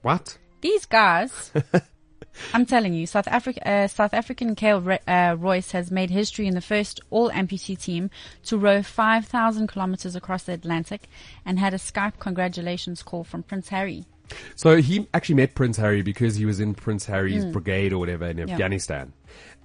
[0.02, 0.38] What?
[0.62, 1.52] These guys,
[2.54, 6.48] I'm telling you, South Africa, uh, South African Cayle Ro- uh, Royce has made history
[6.48, 8.10] in the first all amputee team
[8.46, 11.08] to row 5,000 kilometers across the Atlantic
[11.46, 14.06] and had a Skype congratulations call from Prince Harry.
[14.56, 17.52] So he actually met Prince Harry because he was in Prince Harry's hmm.
[17.52, 19.14] brigade or whatever in Afghanistan,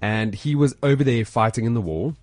[0.01, 2.15] and he was over there fighting in the war,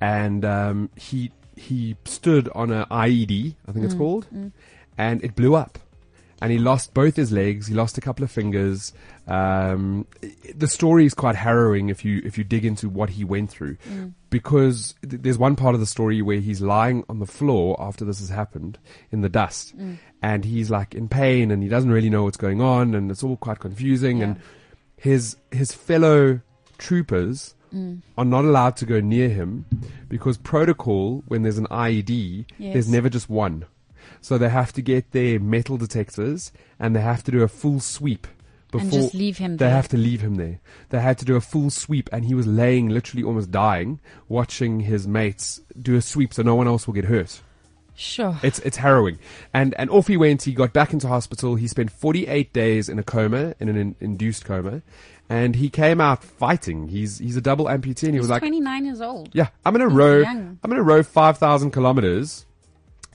[0.00, 4.00] and um, he he stood on an IED, I think it's hmm.
[4.00, 4.48] called, hmm.
[4.96, 5.78] and it blew up,
[6.40, 7.66] and he lost both his legs.
[7.66, 8.92] He lost a couple of fingers.
[9.26, 10.06] Um,
[10.54, 13.76] the story is quite harrowing if you if you dig into what he went through,
[13.88, 14.12] mm.
[14.30, 18.04] because th- there's one part of the story where he's lying on the floor after
[18.04, 18.78] this has happened
[19.10, 19.98] in the dust, mm.
[20.22, 23.22] and he's like in pain and he doesn't really know what's going on, and it's
[23.22, 24.22] all quite confusing.
[24.22, 24.40] And
[24.96, 26.40] his his fellow
[26.78, 28.00] troopers mm.
[28.16, 29.66] are not allowed to go near him
[30.08, 32.72] because protocol when there's an IED, Yes.
[32.72, 33.64] there's never just one.
[34.20, 37.80] So they have to get their metal detectors and they have to do a full
[37.80, 38.26] sweep
[38.70, 39.74] before And just leave him They there.
[39.74, 40.60] have to leave him there.
[40.90, 44.80] They had to do a full sweep and he was laying literally almost dying watching
[44.80, 47.40] his mates do a sweep so no one else will get hurt.
[47.96, 48.38] Sure.
[48.42, 49.18] It's it's harrowing.
[49.52, 50.42] And and off he went.
[50.44, 51.56] He got back into hospital.
[51.56, 54.80] He spent 48 days in a coma, in an in, induced coma,
[55.28, 56.88] and he came out fighting.
[56.88, 58.04] He's he's a double amputee.
[58.04, 59.28] And he He's was like, 29 years old.
[59.34, 60.20] yeah, I'm gonna row.
[60.20, 60.58] young.
[60.64, 62.46] I'm gonna row 5,000 kilometers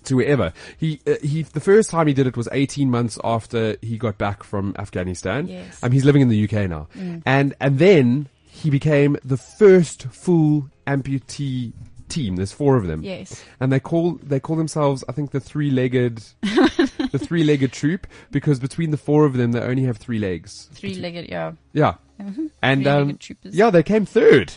[0.06, 0.54] to wherever.
[0.78, 4.18] He uh, he the first time he did it was 18 months after he got
[4.18, 5.48] back from Afghanistan.
[5.48, 5.84] Yes.
[5.84, 6.88] Um, he's living in the UK now,
[7.26, 11.74] and and then he became the first full amputee
[12.08, 12.36] team.
[12.36, 13.44] There's four of them Yes.
[13.60, 18.06] and they call they call themselves I think the three legged the three legged troop
[18.32, 20.70] because between the four of them they only have three legs.
[20.74, 21.54] Three-legged, yeah.
[21.74, 23.56] Yeah, and Three-legged um, troopers.
[23.56, 24.54] yeah, they came third.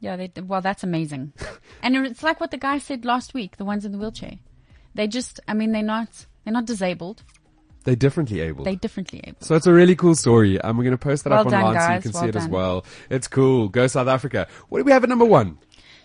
[0.00, 1.32] Yeah, they, well, that's amazing.
[1.82, 4.38] and it's like what the guy said last week, the ones in the wheelchair.
[4.94, 6.08] They just, I mean, they're not,
[6.44, 7.22] they're not disabled.
[7.84, 8.64] They're differently able.
[8.64, 9.36] They're differently able.
[9.40, 10.58] so it's a really cool story.
[10.62, 12.02] and we're going to post that up Well done, online so you guys.
[12.02, 12.50] can see Well it as done.
[12.52, 12.84] well.
[13.10, 13.68] It's cool.
[13.68, 14.46] Go South Africa.
[14.68, 15.58] What do we have at number one?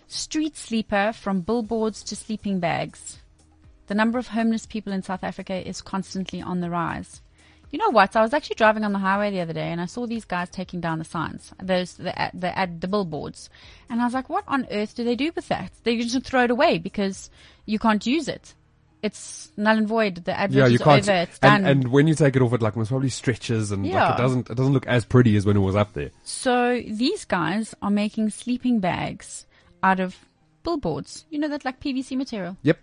[0.08, 3.20] Street sleeper from billboards to sleeping bags.
[3.88, 7.22] The number of homeless people in South Africa is constantly on the rise.
[7.72, 8.16] You know what?
[8.16, 10.50] I was actually driving on the highway the other day and I saw these guys
[10.50, 13.50] taking down the signs, those the the, ad, the billboards,
[13.90, 15.72] and I was like, "What on earth do they do with that?
[15.84, 17.30] They just throw it away because
[17.68, 18.56] you can't use it.
[19.02, 20.16] It's null and void.
[20.26, 21.08] The advert Yeah, you is can't.
[21.08, 21.18] over.
[21.20, 23.86] It's done." and, and when you take it off, it like most probably stretches and
[23.90, 26.12] like it doesn't it doesn't look as pretty as when it was up there.
[26.24, 29.46] So these guys are making sleeping bags
[29.84, 30.18] out of
[30.64, 31.26] billboards.
[31.30, 32.58] You know that like PVC material.
[32.64, 32.78] Yep.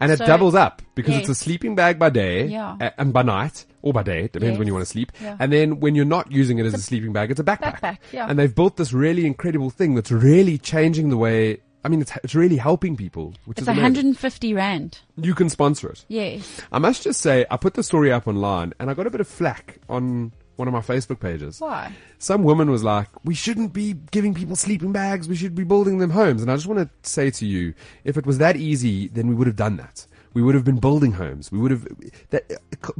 [0.00, 2.76] And it So- doubles up because it's a sleeping bag by day Yeah.
[2.78, 5.10] a- and by night or by day, depends when you want to sleep.
[5.22, 5.36] Yeah.
[5.40, 7.80] And then when you're not using it as a, sleeping bag, it's a backpack.
[7.80, 8.26] backpack, yeah.
[8.28, 11.60] And they've built this really incredible thing that's really changing the way.
[11.84, 13.82] I mean, it's, it's really helping people, which It's is amazing.
[13.82, 15.00] 150 rand.
[15.16, 16.04] You can sponsor it.
[16.08, 16.60] Yes.
[16.70, 19.20] I must just say, I put the story up online and I got a bit
[19.20, 21.60] of flack on one of my Facebook pages.
[21.60, 21.92] Why?
[22.18, 25.98] Some woman was like, we shouldn't be giving people sleeping bags, we should be building
[25.98, 26.40] them homes.
[26.42, 29.34] And I just want to say to you, if it was that easy, then we
[29.34, 30.06] would have done that.
[30.34, 31.50] We would have been building homes.
[31.52, 31.86] We would have,
[32.30, 32.50] that,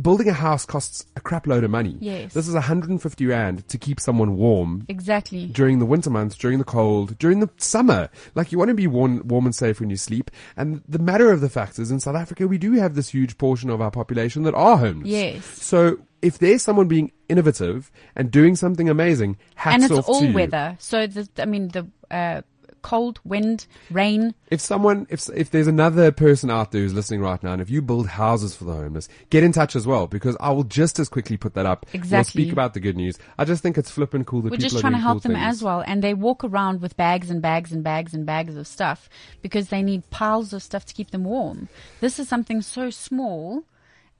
[0.00, 1.96] building a house costs a crap load of money.
[2.00, 2.34] Yes.
[2.34, 5.46] This is 150 rand to keep someone warm Exactly.
[5.46, 8.08] during the winter months, during the cold, during the summer.
[8.34, 10.30] Like you want to be warm, warm and safe when you sleep.
[10.56, 13.38] And the matter of the fact is in South Africa, we do have this huge
[13.38, 15.08] portion of our population that are homeless.
[15.08, 15.44] Yes.
[15.44, 20.12] So if there's someone being innovative and doing something amazing, hats And it's off to
[20.12, 20.32] all you.
[20.32, 20.76] weather.
[20.78, 22.42] So the, I mean, the, uh,
[22.82, 24.34] cold, wind, rain.
[24.50, 27.70] If someone, if if there's another person out there who's listening right now, and if
[27.70, 30.98] you build houses for the homeless, get in touch as well because I will just
[30.98, 31.86] as quickly put that up.
[31.92, 32.42] We'll Exactly.
[32.42, 33.18] speak about the good news.
[33.38, 35.32] I just think it's flipping cool that We're people just trying to help cool them
[35.40, 35.56] things.
[35.56, 35.82] as well.
[35.86, 39.08] And they walk around with bags and bags and bags and bags of stuff
[39.40, 41.68] because they need piles of stuff to keep them warm.
[42.00, 43.64] This is something so small.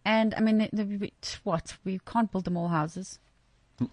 [0.05, 0.69] And I mean,
[1.45, 1.77] what?
[1.85, 3.19] We can't build them all houses.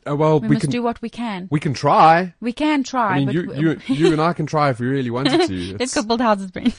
[0.09, 1.47] Uh, well, We, we, must can do what we can.
[1.51, 2.33] we can try.
[2.39, 3.15] We can try.
[3.15, 5.53] I mean, but you, you, you and I can try if we really wanted to.
[5.77, 6.75] Let's It's- go build houses, Brent.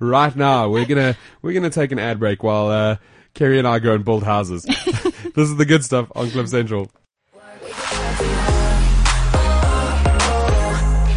[0.00, 2.96] right now, we're gonna we're gonna take an ad break while uh,
[3.34, 4.62] Kerri and I go and build houses.
[4.64, 6.90] this is the good stuff on Cliff Central.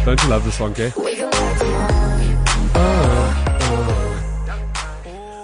[0.04, 0.92] Don't you love this song, Kerri?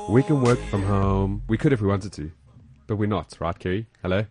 [0.08, 1.42] We can work from home.
[1.48, 2.30] We could if we wanted to,
[2.86, 3.86] but we're not, right, Kerri?
[4.02, 4.26] Hello.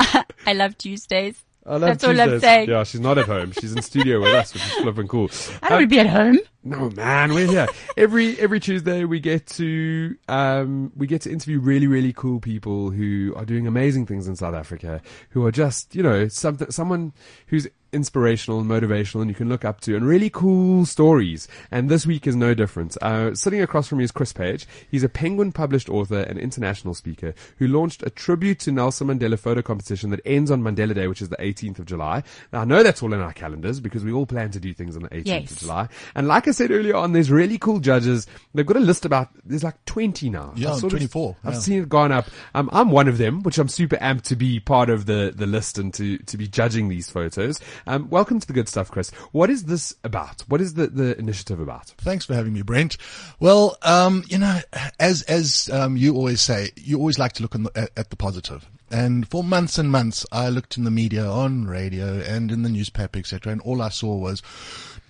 [0.46, 1.44] I love Tuesdays.
[1.66, 2.70] I love That's all I'm saying.
[2.70, 3.52] Yeah, she's not at home.
[3.52, 5.30] She's in studio with us, which is flipping cool.
[5.62, 6.38] I don't want to be at home.
[6.68, 9.04] No man, we're here every every Tuesday.
[9.04, 13.66] We get to um, we get to interview really really cool people who are doing
[13.66, 15.00] amazing things in South Africa,
[15.30, 17.12] who are just you know something someone
[17.46, 21.48] who's inspirational and motivational and you can look up to and really cool stories.
[21.70, 22.98] And this week is no different.
[23.00, 24.66] Uh, sitting across from me is Chris Page.
[24.90, 29.38] He's a Penguin published author and international speaker who launched a tribute to Nelson Mandela
[29.38, 32.22] photo competition that ends on Mandela Day, which is the 18th of July.
[32.52, 34.94] Now I know that's all in our calendars because we all plan to do things
[34.94, 35.50] on the 18th Yes.
[35.52, 35.88] of July.
[36.14, 38.26] And like I said earlier on, there's really cool judges.
[38.52, 40.52] They've got a list about, there's like 20 now.
[40.56, 42.26] Yeah, I've sort of- 24, I've seen it gone up.
[42.54, 45.46] Um, I'm one of them, which I'm super amped to be part of the, the
[45.46, 47.60] list and to, to be judging these photos.
[47.86, 49.10] Um, welcome to the good stuff, Chris.
[49.30, 50.42] What is this about?
[50.48, 51.86] What is the, the initiative about?
[51.98, 52.96] Thanks for having me, Brent.
[53.38, 54.60] Well, um, you know,
[54.98, 58.16] as as um, you always say, you always like to look the, at, at the
[58.16, 58.68] positive.
[58.90, 62.70] And for months and months, I looked in the media, on radio, and in the
[62.70, 64.42] newspaper, etc., and all I saw was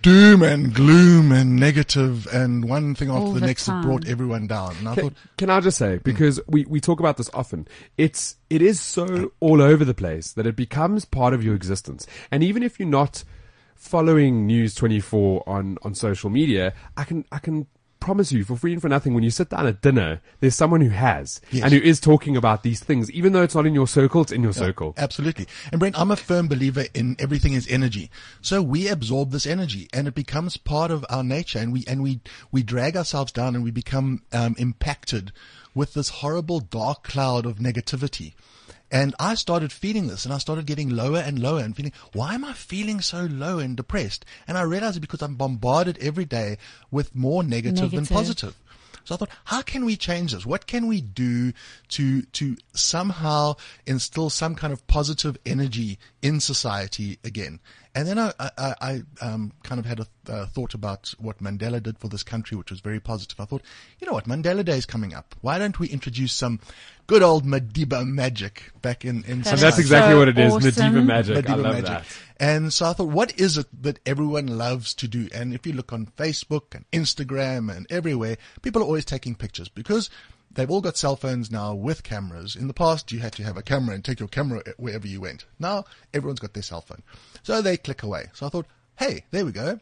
[0.01, 4.07] doom and gloom and negative, and one thing after All the, the next that brought
[4.07, 4.75] everyone down.
[4.77, 6.03] And I Can, thought, can I just say, mm.
[6.03, 10.31] because we, we talk about this often, it's, it is so all over the place
[10.33, 12.07] that it becomes part of your existence.
[12.31, 13.23] And even if you're not
[13.75, 17.67] following News 24 on, on social media, I can, I can
[17.99, 20.81] promise you for free and for nothing, when you sit down at dinner, there's someone
[20.81, 21.63] who has Yes.
[21.65, 24.31] and who is talking about these things, even though it's not in your circle, it's
[24.31, 24.93] in your circle.
[24.97, 25.47] Absolutely.
[25.71, 28.09] And Brent, I'm a firm believer in everything is energy.
[28.41, 32.01] So we absorb this energy and it becomes part of our nature and we, and
[32.01, 35.31] we, we drag ourselves down and we become, um, impacted
[35.75, 38.33] with this horrible dark cloud of negativity.
[38.91, 42.33] And I started feeling this and I started getting lower and lower and feeling, why
[42.33, 44.25] am I feeling so low and depressed?
[44.47, 46.57] And I realized it because I'm bombarded every day
[46.89, 48.55] with more negative, than positive.
[49.05, 50.45] So I thought, how can we change this?
[50.45, 51.53] What can we do
[51.89, 53.55] to to somehow
[53.87, 57.59] instill some kind of positive energy in society again?
[57.95, 61.41] And then I, I, I I, um, kind of had a uh, thought about what
[61.41, 63.39] Mandela did for this country, which was very positive.
[63.39, 63.63] I thought,
[63.99, 65.35] you know what, Mandela Day is coming up.
[65.41, 66.59] Why don't we introduce some
[67.07, 70.53] good old Madiba magic back in in And And that's exactly So what it is,
[70.53, 70.71] awesome.
[70.93, 71.49] Madiba Magic.
[71.49, 71.85] I love magic.
[71.87, 72.05] that.
[72.39, 75.27] And so I thought, what is it that everyone loves to do?
[75.33, 79.67] And if you look on Facebook and Instagram and everywhere, people are always taking pictures
[79.67, 80.09] because
[80.51, 82.55] they've all got cell phones now with cameras.
[82.55, 85.21] In the past, you had to have a camera and take your camera wherever you
[85.21, 85.45] went.
[85.59, 87.03] Now, everyone's got their cell phone.
[87.43, 88.27] So they click away.
[88.33, 88.65] So I thought,
[88.97, 89.79] hey, there we go.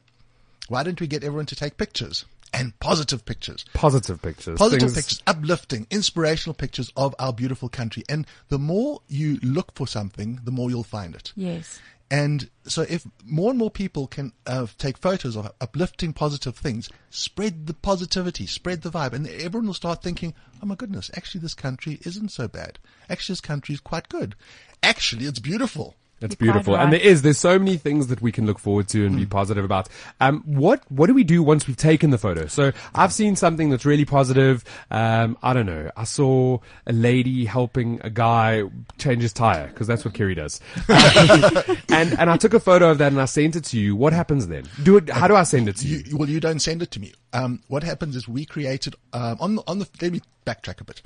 [0.68, 2.26] Why don't we get everyone to take pictures?
[2.54, 3.66] And positive pictures.
[3.74, 4.58] Positive pictures.
[4.58, 8.04] Positive things- pictures, uplifting, inspirational pictures of our beautiful country.
[8.08, 11.34] And the more you look for something, the more you'll find it.
[11.36, 11.80] Yes.
[12.10, 16.90] And so if more and more people can uh, take photos of uplifting positive things,
[17.10, 21.42] spread the positivity, spread the vibe, and everyone will start thinking, oh my goodness, actually
[21.42, 22.80] this country isn't so bad.
[23.10, 24.36] Actually this country is quite good.
[24.82, 25.96] Actually it's beautiful.
[26.20, 26.78] It's You're quite beautiful.
[26.78, 29.26] And there is, there's so many things that we can look forward to and be
[29.26, 29.88] positive about.
[30.20, 32.48] Um, what, what do we do once we've taken the photo?
[32.48, 34.64] So I've seen something that's really positive.
[34.90, 35.92] Um, I don't know.
[35.96, 38.64] I saw a lady helping a guy
[38.98, 40.60] change his tire because that's what Kerri does.
[41.90, 43.96] and, and I took a photo of that and I sent it to you.
[43.96, 44.64] What happens then?
[44.82, 46.04] Do it, how do I send it to you?
[46.06, 47.14] You, well, you don't send it to me.
[47.34, 49.88] Um, what happens is we created um, on the, on the.
[50.02, 51.02] Let me backtrack a bit.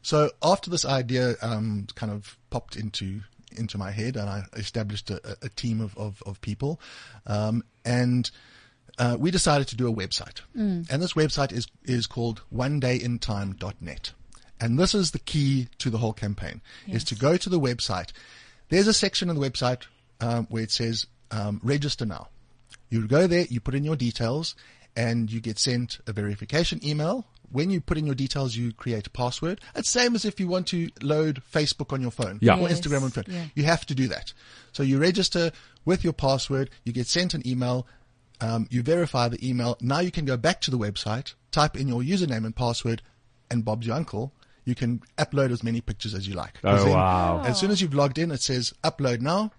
[0.00, 3.22] So after this idea um, kind of popped into
[3.58, 6.80] into my head, and I established a, a- team of of, of people,
[7.26, 8.30] um, and
[8.98, 10.40] uh, we decided to do a website.
[10.90, 14.12] And this website is is called onedayintime.net.
[14.60, 18.12] And this is the key to the whole campaign: is to go to the website.
[18.68, 19.82] There's a section on the website
[20.20, 22.28] um, where it says um, register now.
[22.88, 24.54] You go there, you put in your details,
[24.96, 27.26] and you get sent a verification email.
[27.54, 29.60] When you put in your details, you create a password.
[29.76, 32.58] It's same as if you want to load Facebook on your phone Yeah.
[32.58, 33.24] or Yes, Instagram on your phone.
[33.28, 33.44] yeah.
[33.54, 34.32] You have to do that.
[34.72, 35.52] So you register
[35.84, 36.70] with your password.
[36.84, 37.86] You get sent an email.
[38.40, 39.76] Um, you verify the email.
[39.80, 43.02] Now you can go back to the website, type in your username and password,
[43.48, 44.32] and Bob's your uncle.
[44.64, 46.54] You can upload as many pictures as you like.
[46.64, 47.42] Oh, then wow.
[47.46, 49.52] As soon as you've logged in, it says upload now.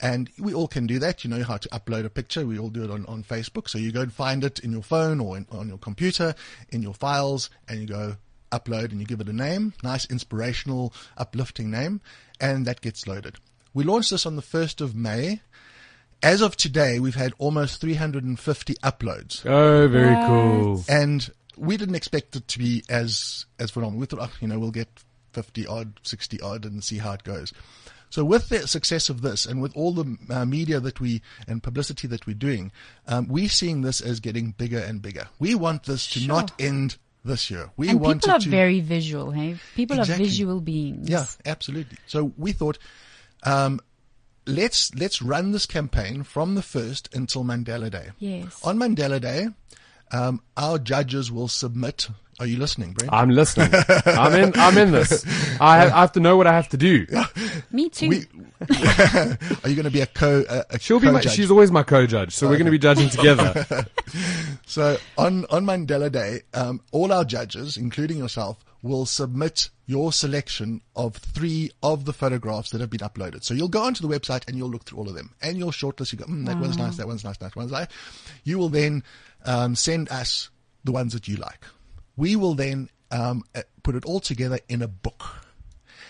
[0.00, 1.24] And we all can do that.
[1.24, 2.44] You know how to upload a picture.
[2.46, 3.68] We all do it on, on Facebook.
[3.68, 6.34] So you go and find it in your phone or in, on your computer,
[6.70, 8.16] in your files, and you go
[8.50, 12.00] upload and you give it a name, nice inspirational, uplifting name,
[12.40, 13.36] and that gets loaded.
[13.72, 15.40] We launched this on the 1st of May.
[16.22, 20.26] As of today, we've had almost 350 uploads Oh, very What?
[20.26, 20.84] cool.
[20.88, 24.00] and we didn't expect it to be as as phenomenal.
[24.00, 24.88] We thought, oh, you know, we'll get
[25.32, 27.52] fifty odd, sixty odd, and see how it goes.
[28.14, 31.60] So with the success of this, and with all the uh, media that we and
[31.60, 32.70] publicity that we're doing,
[33.08, 35.26] um, we're seeing this as getting bigger and bigger.
[35.40, 36.28] We want this to Sure.
[36.28, 37.70] not end this year.
[37.76, 39.56] We and want people are to very visual, hey?
[39.74, 40.26] People Exactly.
[40.26, 41.08] are visual beings.
[41.10, 41.98] yeah, absolutely.
[42.06, 42.78] So we thought,
[43.42, 43.80] um,
[44.46, 48.10] let's let's run this campaign from the first until Mandela Day.
[48.20, 48.60] Yes.
[48.62, 49.48] On Mandela Day,
[50.12, 52.06] um, our judges will submit.
[52.40, 53.12] Are you listening, Brent?
[53.12, 53.70] I'm listening.
[54.06, 54.52] I'm in.
[54.56, 55.24] I'm in this.
[55.60, 57.06] I have, I have to know what I have to do.
[57.70, 58.08] Me too.
[58.08, 58.16] We,
[58.70, 60.44] are you going to be a co?
[60.48, 61.06] A, a She'll be.
[61.06, 61.32] My, co-judge?
[61.34, 63.66] she's always my co-judge, so we're going to be judging together.
[64.66, 70.80] So on, on Mandela Day, um, all our judges, including yourself, will submit your selection
[70.96, 73.44] of three of the photographs that have been uploaded.
[73.44, 75.70] So you'll go onto the website and you'll look through all of them and you'll
[75.70, 76.12] shortlist.
[76.12, 77.86] You go, mm, that one's nice, that one's nice, that one's nice.
[78.44, 79.04] You will then
[79.44, 80.50] um, send us
[80.84, 81.64] the ones that you like.
[82.16, 85.24] We will then um, uh, put it all together in a book.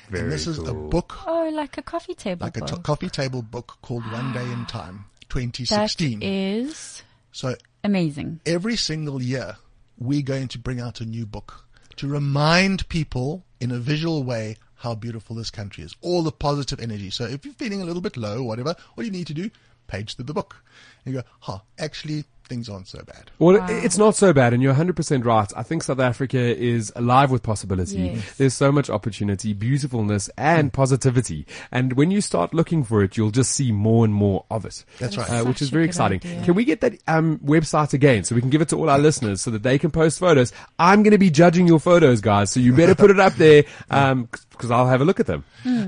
[0.08, 2.68] Very and this is a book, oh, like a coffee table like a book.
[2.68, 6.22] t- coffee table book called One Day in Time, 2016.
[6.22, 8.40] is so amazing.
[8.44, 9.56] every single year
[9.98, 11.64] we're going to bring out a new book
[11.96, 15.96] to remind people in a visual way how beautiful this country is.
[16.02, 17.08] All the positive energy.
[17.08, 19.50] So if you're feeling a little bit low, whatever, all you need to do,
[19.86, 20.62] page through the book.
[21.04, 23.30] And you go, huh, actually things aren't so bad.
[23.38, 25.50] Well, it- it's not so bad, and you're 100% right.
[25.56, 27.96] I think South Africa is alive with possibility.
[28.16, 28.36] Yes.
[28.36, 31.46] There's so much opportunity, beautifulness, and positivity.
[31.72, 34.84] And when you start looking for it, you'll just see more and more of it.
[34.98, 35.30] That's right.
[35.30, 36.20] Uh, which is very exciting.
[36.22, 36.44] idea.
[36.44, 38.98] Can we get that um, website again so we can give it to all our
[38.98, 40.52] listeners so that they can post photos?
[40.78, 43.62] I'm going to be judging your photos, guys, so you better put it up there
[43.88, 45.44] because I'll have a look at them.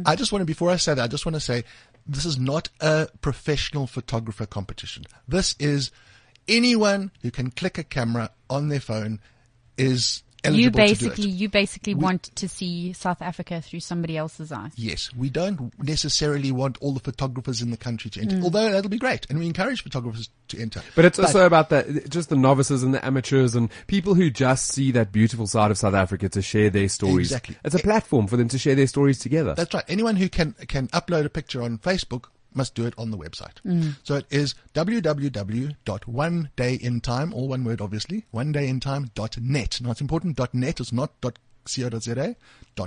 [0.07, 1.65] I just want to, before I say that, I just want to say
[2.07, 5.05] this is not a professional photographer competition.
[5.27, 5.91] This is
[6.49, 9.21] anyone who can click a camera on their phone
[9.77, 11.35] is You to do basically, it.
[11.35, 14.71] you basically want to see South Africa through somebody else's eyes.
[14.77, 18.23] Yes, we don't necessarily want all the photographers in the country to Mm.
[18.33, 20.83] enter, although that'll be great, and we encourage photographers to enter.
[20.95, 24.69] But it's also about that, just the novices and the amateurs and people who just
[24.69, 27.29] see that beautiful side of South Africa to share their stories.
[27.33, 27.57] Exactly.
[27.65, 29.55] It's a platform for them to share their stories together.
[29.55, 29.85] That's right.
[29.89, 33.61] Anyone who can can upload a picture on Facebook must do it on the website.
[33.65, 33.97] Mm.
[34.03, 39.81] So it is www.onedayintime, all one word obviously, onedayintime.net.
[39.81, 41.21] Now it's important, .net is not
[41.67, 42.37] .co.za,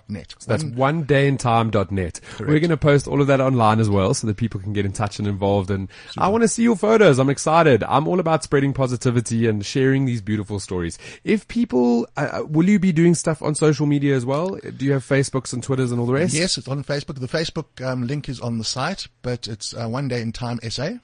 [0.07, 0.35] .net.
[0.47, 2.19] That's One- onedayintime.net.
[2.39, 4.85] We're going to post all of that online as well so that people can get
[4.85, 5.71] in touch and involved.
[5.71, 7.19] And I want to see your photos.
[7.19, 7.83] I'm excited.
[7.83, 10.97] I'm all about spreading positivity and sharing these beautiful stories.
[11.23, 14.49] If people, uh, uh, will you be doing stuff on social media as well?
[14.77, 16.33] Do you have Facebooks and Twitters and all the rest?
[16.33, 17.19] Yes, it's on Facebook.
[17.19, 20.59] The Facebook um, link is on the site, but it's uh, One Day in Time
[20.69, 20.97] SA.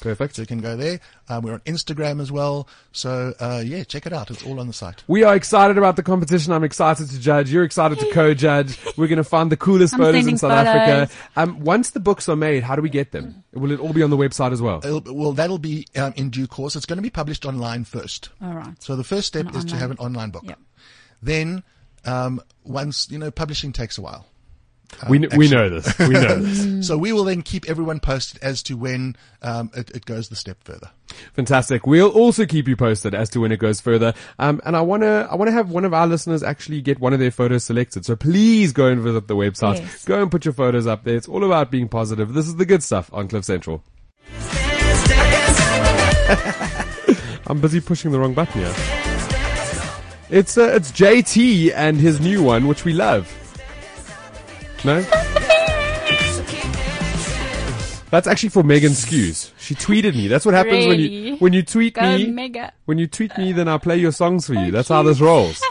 [0.00, 0.36] Perfect.
[0.36, 1.00] So you can go there.
[1.28, 2.66] Uh, we're on Instagram as well.
[2.92, 4.30] So uh, yeah, check it out.
[4.30, 5.04] It's all on the site.
[5.06, 6.52] We are excited about the competition.
[6.52, 7.50] I'm excited to judge.
[7.50, 8.78] You're excited to co-judge.
[8.96, 10.66] We're going to find the coolest I'm photos in South photos.
[10.66, 11.12] Africa.
[11.36, 13.44] Um, once the books are made, how do we get them?
[13.52, 14.78] Will it all be on the website as well?
[14.78, 16.76] It'll, well, that'll be um, in due course.
[16.76, 18.30] It's going to be published online first.
[18.42, 18.82] All right.
[18.82, 20.44] So the first step An is to have an online book.
[20.46, 20.58] Yep.
[21.22, 21.62] Then,
[22.06, 24.26] um, once you know, publishing takes a while.
[25.08, 25.98] We, kn- we know this.
[25.98, 26.86] We know this.
[26.86, 30.36] So we will then keep everyone posted as to when um, it, it goes the
[30.36, 30.90] step further.
[31.34, 31.86] Fantastic.
[31.86, 34.14] We'll also keep you posted as to when it goes further.
[34.38, 37.00] Um, and I want to, I want to have one of our listeners actually get
[37.00, 38.04] one of their photos selected.
[38.04, 39.78] So please go and visit the website.
[39.78, 40.04] Yes.
[40.04, 41.16] Go and put your photos up there.
[41.16, 42.34] It's all about being positive.
[42.34, 43.82] This is the good stuff on Cliff Central.
[47.46, 48.74] I'm busy pushing the wrong button here.
[50.30, 53.34] It's, uh, it's JT and his new one, which we love.
[54.84, 55.00] No?
[58.10, 59.52] That's actually for Megan Skews.
[59.58, 60.26] She tweeted me.
[60.26, 62.26] That's what happens when you when you tweet Go me.
[62.26, 62.72] mega.
[62.86, 64.66] When you tweet me, then I play your songs for you.
[64.68, 65.62] Oh, That's how this rolls.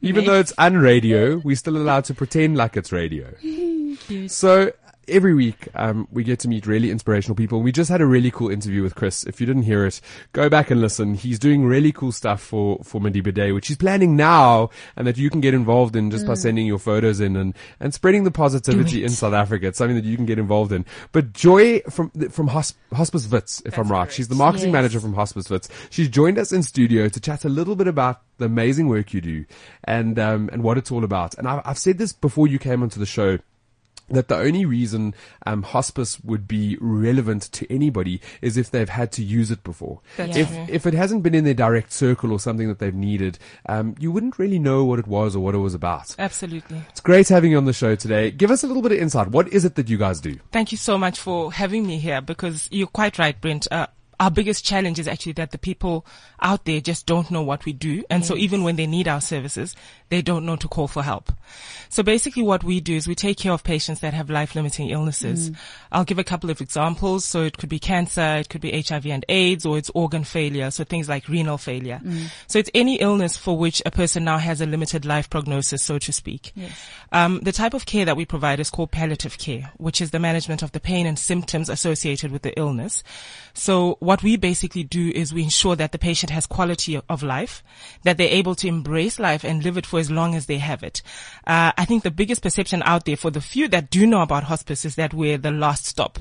[0.00, 3.34] Even though it's unradio, we're still allowed to pretend like it's radio.
[4.28, 4.72] So
[5.08, 7.60] every week, um, we get to meet really inspirational people.
[7.62, 9.24] We just had a really cool interview with Chris.
[9.24, 10.00] If you didn't hear it,
[10.32, 11.14] go back and listen.
[11.14, 15.16] He's doing really cool stuff for, for Madiba Day, which he's planning now and that
[15.16, 18.30] you can get involved in just by sending your photos in and, and spreading the
[18.30, 19.66] positivity in South Africa.
[19.68, 20.84] It's something that you can get involved in.
[21.12, 24.72] But Joy from, from Hosp- Hospice Wits, if I'm right, she's the marketing Yes.
[24.72, 25.68] manager from Hospice Wits.
[25.90, 29.20] She's joined us in studio to chat a little bit about the amazing work you
[29.20, 29.44] do
[29.84, 31.36] and, um, and what it's all about.
[31.38, 33.38] And I've, I've said this before you came onto the show
[34.10, 35.14] that the only reason
[35.46, 40.00] um, hospice would be relevant to anybody is if they've had to use it before.
[40.16, 40.66] That's if true.
[40.68, 44.10] if it hasn't been in their direct circle or something that they've needed, um, you
[44.10, 46.14] wouldn't really know what it was or what it was about.
[46.18, 46.82] Absolutely.
[46.90, 48.30] It's great having you on the show today.
[48.30, 49.28] Give us a little bit of insight.
[49.28, 50.38] What is it that you guys do?
[50.52, 53.66] Thank you so much for having me here because you're quite right, Brent.
[53.70, 53.86] Uh,
[54.20, 56.04] our biggest challenge is actually that the people
[56.40, 58.04] out there just don't know what we do.
[58.10, 59.76] And so even when they need our services,
[60.08, 61.32] they don't know to call for help.
[61.88, 64.90] So basically what we do is we take care of patients that have life limiting
[64.90, 65.50] illnesses.
[65.92, 67.24] I'll give a couple of examples.
[67.24, 70.70] So it could be cancer, it could be HIV and AIDS, or it's organ failure.
[70.70, 72.00] So things like renal failure.
[72.46, 75.98] So it's any illness for which a person now has a limited life prognosis, so
[75.98, 76.52] to speak.
[77.12, 80.18] Um, the type of care that we provide is called palliative care, which is the
[80.18, 83.02] management of the pain and symptoms associated with the illness.
[83.54, 87.62] So what we basically do is we ensure that the patient has quality of life,
[88.04, 90.82] that they're able to embrace life and live it for as long as they have
[90.82, 91.02] it.
[91.46, 94.44] Uh, I think the biggest perception out there for the few that do know about
[94.44, 96.18] hospice is that we're the last stop,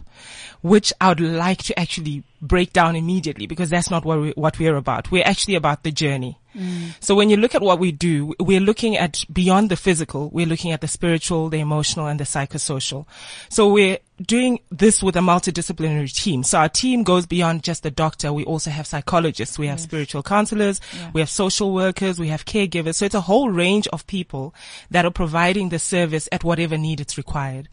[0.62, 4.60] which I would like to actually break down immediately because that's not what, we, what
[4.60, 5.12] we're about.
[5.12, 6.38] We're actually about the journey.
[6.56, 6.96] Mm.
[7.00, 10.48] So when you look at what we do, we're looking at beyond the physical, we're
[10.48, 13.06] looking at the spiritual, the emotional, and the psychosocial.
[13.50, 16.44] So we're doing this with a multidisciplinary team.
[16.44, 18.34] So our team goes beyond just the doctor.
[18.34, 20.82] We also have psychologists, we have spiritual counselors,
[21.14, 22.96] we have social workers, we have caregivers.
[22.96, 24.56] So it's a whole range of people
[24.90, 27.70] that are providing the service at whatever need it's required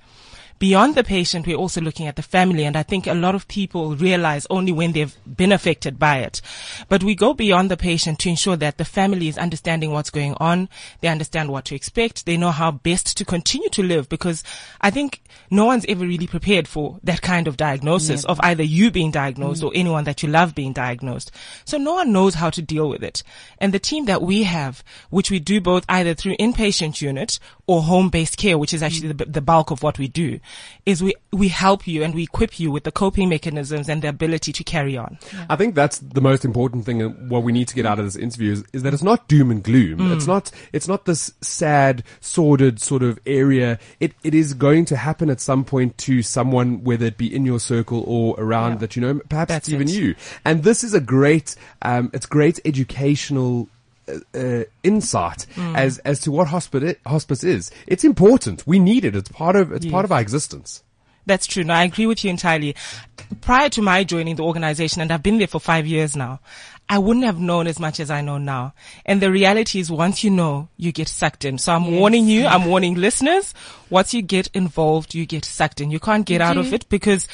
[0.65, 2.65] beyond the patient, we're also looking at the family.
[2.65, 6.41] And I think a lot of people realize only when they've been affected by it.
[6.89, 10.33] But we go beyond the patient to ensure that the family is understanding what's going
[10.41, 10.71] on.
[11.03, 12.25] They understand what to expect.
[12.25, 14.43] They know how best to continue to live because
[14.81, 18.91] I think no one's ever really prepared for that kind of diagnosis of either you
[18.91, 19.67] being diagnosed mm.
[19.67, 21.31] or anyone that you love being diagnosed.
[21.67, 23.23] So no one knows how to deal with it.
[23.59, 27.83] And the team that we have, which we do both either through inpatient unit or
[27.83, 29.19] home-based care, which is actually mm.
[29.19, 30.41] the, the bulk of what we do,
[30.87, 34.09] is we, we help you and we equip you with the coping mechanisms and the
[34.09, 35.19] ability to carry on.
[35.49, 37.01] I think that's the most important thing.
[37.03, 39.27] and What we need to get out of this interview is, is that it's not
[39.29, 40.13] doom and gloom.
[40.13, 40.51] It's not.
[40.73, 43.79] It's not this sad, sordid sort of area.
[44.01, 47.45] It it is going to happen at some point to someone, whether it be in
[47.47, 48.79] your circle or around Yeah.
[48.79, 49.21] that you know.
[49.29, 49.95] Perhaps That's even it.
[49.95, 50.15] you.
[50.45, 51.55] And this is a great.
[51.83, 53.69] Um, it's great educational.
[54.07, 55.75] Uh, uh, insight Mm.
[55.77, 57.71] as as to what hospice hospice is.
[57.87, 58.67] It's important.
[58.67, 59.17] We need it.
[59.17, 60.83] It's part of it's part of our existence.
[61.27, 61.65] That's true.
[61.65, 62.77] No, I agree with you entirely.
[63.41, 66.41] Prior to my joining the organization, and I've been there for five years now,
[66.87, 68.75] I wouldn't have known as much as I know now.
[69.07, 71.57] And the reality is once you know, you get sucked in.
[71.57, 73.55] So I'm warning you, I'm warning listeners,
[73.89, 75.91] once you get involved, you get sucked in.
[75.91, 77.27] You can't get out of it because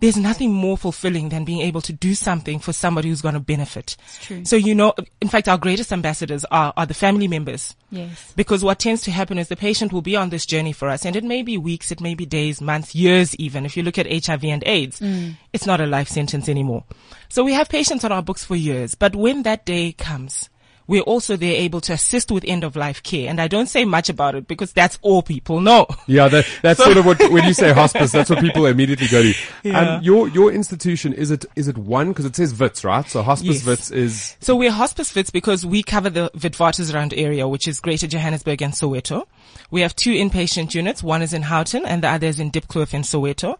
[0.00, 3.40] there's nothing more fulfilling than being able to do something for somebody who's going to
[3.40, 3.96] benefit.
[4.20, 4.44] true.
[4.44, 7.74] So you know, in fact, our greatest ambassadors are, are the family members.
[7.90, 8.32] Yes.
[8.36, 11.04] Because what tends to happen is the patient will be on this journey for us
[11.04, 13.64] and it may be weeks, it may be days, months, years even.
[13.64, 15.34] If you look at HIV and AIDS, mm.
[15.52, 16.84] it's not a life sentence anymore.
[17.28, 20.49] So we have patients on our books for years, but when that day comes,
[20.90, 23.30] we're also there able to assist with end of life care.
[23.30, 25.86] And I don't say much about it because that's all people know.
[26.08, 29.22] Yeah, that, that's sort of what when you say hospice, that's what people immediately go
[29.22, 29.32] to.
[29.62, 29.78] Yeah.
[29.78, 33.08] Um, your your institution is it is it one because it says Wits right?
[33.08, 33.66] So hospice Yes.
[33.66, 38.08] Wits is So we're hospice Wits because we cover the Witwatersrand area, which is Greater
[38.08, 39.26] Johannesburg and Soweto.
[39.70, 41.04] We have two inpatient units.
[41.04, 43.58] One is in Houghton and the other is in Diepkloof in Soweto.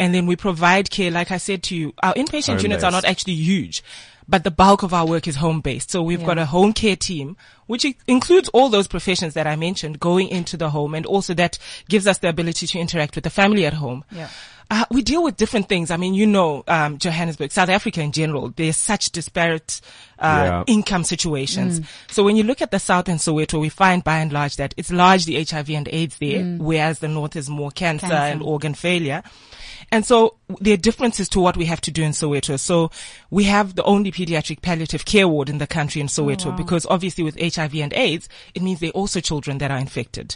[0.00, 3.04] And then we provide care, like I said to you, our inpatient units are not
[3.04, 3.84] actually huge,
[4.32, 5.90] but the bulk of our work is home based.
[5.90, 10.00] So we've got a home care team, which includes all those professions that I mentioned
[10.00, 11.58] going into the home and also that
[11.90, 14.04] gives us the ability to interact with the family at home.
[14.10, 14.28] Yeah.
[14.70, 15.90] Uh, we deal with different things.
[15.90, 19.82] I mean, you know, um, Johannesburg, South Africa in general, there's such disparate
[20.18, 20.64] uh, Yeah.
[20.66, 21.82] income situations.
[22.10, 24.72] So when you look at the South and Soweto, we find by and large that
[24.78, 28.32] it's largely HIV and AIDS there, whereas the North is more cancer, Cancer.
[28.32, 29.22] and organ failure.
[29.92, 32.58] And so there are differences to what we have to do in Soweto.
[32.58, 32.90] So
[33.30, 37.22] we have the only pediatric palliative care ward in the country in Soweto because obviously
[37.22, 40.34] with HIV and AIDS, it means there are also children that are infected.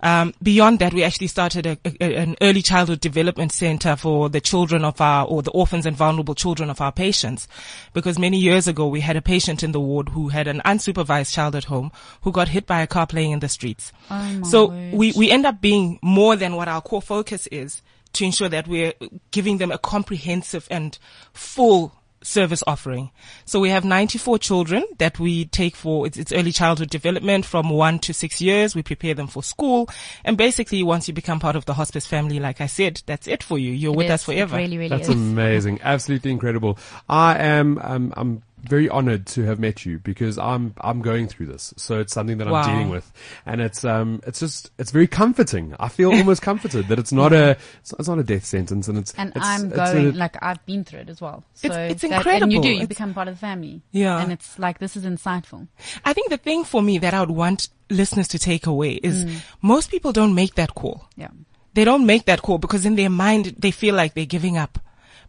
[0.00, 4.40] Um, beyond that, we actually started a, a, an early childhood development center for the
[4.40, 7.46] children of our, or the orphans and vulnerable children of our patients.
[7.92, 11.32] Because many years ago, we had a patient in the ward who had an unsupervised
[11.32, 11.92] child at home
[12.22, 13.92] who got hit by a car playing in the streets.
[14.10, 14.94] Oh so word.
[14.94, 17.80] we, we end up being more than what our core focus is
[18.14, 18.92] to ensure that we're
[19.30, 20.98] giving them a comprehensive and
[21.32, 23.10] full service offering.
[23.44, 27.70] So we have 94 children that we take for it's, it's early childhood development from
[27.70, 28.74] one to six years.
[28.74, 29.88] We prepare them for school.
[30.24, 33.42] And basically once you become part of the hospice family, like I said, that's it
[33.42, 33.72] for you.
[33.72, 34.24] You're with It us is.
[34.26, 34.58] forever.
[34.58, 35.14] It really, really That's is.
[35.14, 35.80] amazing.
[35.82, 36.78] Absolutely incredible.
[37.08, 41.46] I am, um, I'm very honored to have met you because I'm, I'm going through
[41.46, 41.74] this.
[41.76, 42.62] So it's something that Wow.
[42.62, 43.10] I'm dealing with.
[43.44, 45.74] And it's, um, it's just, it's very comforting.
[45.80, 48.96] I feel almost comforted that it's not a, it's, it's not a death sentence and
[48.98, 51.42] it's, And it's, I'm it's going, a- like, I've been through it as well.
[51.54, 52.62] So It's- it's that- And you incredible.
[52.62, 53.82] do, you It's- become part of the family.
[53.90, 54.20] Yeah.
[54.22, 55.66] And it's like, this is insightful.
[56.04, 59.26] I think the thing for me that I would want listeners to take away is
[59.62, 61.08] most people don't make that call.
[61.16, 61.28] Yeah.
[61.74, 64.78] They don't make that call because in their mind they feel like they're giving up.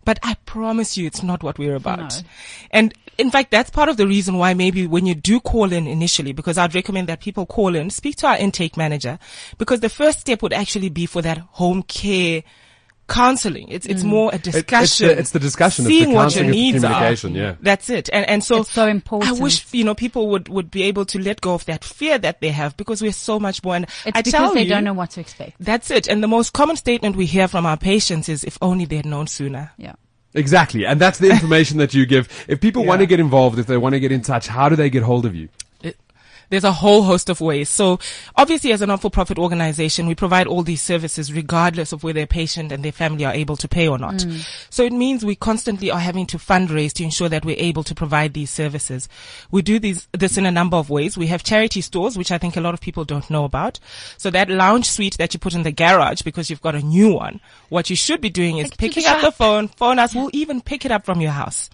[0.06, 2.00] But I promise you it's not what we're about.
[2.00, 2.30] No.
[2.72, 5.88] And in fact, that's part of the reason why maybe when you do call in
[5.88, 9.20] initially, because I'd recommend that people call in, speak to our intake manager,
[9.58, 12.44] because the first step would actually be for that home care
[13.10, 13.68] counseling.
[13.70, 14.08] It's, it's mm.
[14.08, 15.08] more a it's discussion.
[15.08, 15.86] the- it's the discussion.
[15.86, 17.14] It's the Seeing what your it's the needs are.
[17.30, 17.56] yeah.
[17.62, 18.10] That's it.
[18.14, 19.32] And, and so It's so important.
[19.38, 22.18] I wish, you know, people would, would be able to let go of that fear
[22.20, 23.76] that they have because we're so much more.
[23.76, 25.58] And It's I because tell they you, don't know what to expect.
[25.60, 26.08] that's it.
[26.08, 29.06] And the most common statement we hear from our patients is, if only they had
[29.06, 29.72] known sooner.
[29.78, 29.94] Yeah.
[30.34, 30.86] Exactly.
[30.86, 32.46] And that's the information that you give.
[32.48, 34.76] If people want to get involved, if they want to get in touch, how do
[34.76, 35.50] they get hold of you?
[36.50, 37.70] There's a whole host of ways.
[37.70, 38.00] So
[38.36, 42.72] obviously as a not-for-profit organization, we provide all these services regardless of whether a patient
[42.72, 44.26] and their family are able to pay or not.
[44.70, 47.96] So it means we constantly are having to fundraise to ensure that we're able to
[47.96, 49.08] provide these services.
[49.52, 51.18] We do these, this in a number of ways.
[51.18, 53.80] We have charity stores, which I think a lot of people don't know about.
[54.18, 57.14] So that lounge suite that you put in the garage because you've got a new
[57.14, 57.40] one,
[57.70, 60.86] what you should be doing is picking up the phone, phone us, we'll even pick
[60.86, 61.70] it up from your house.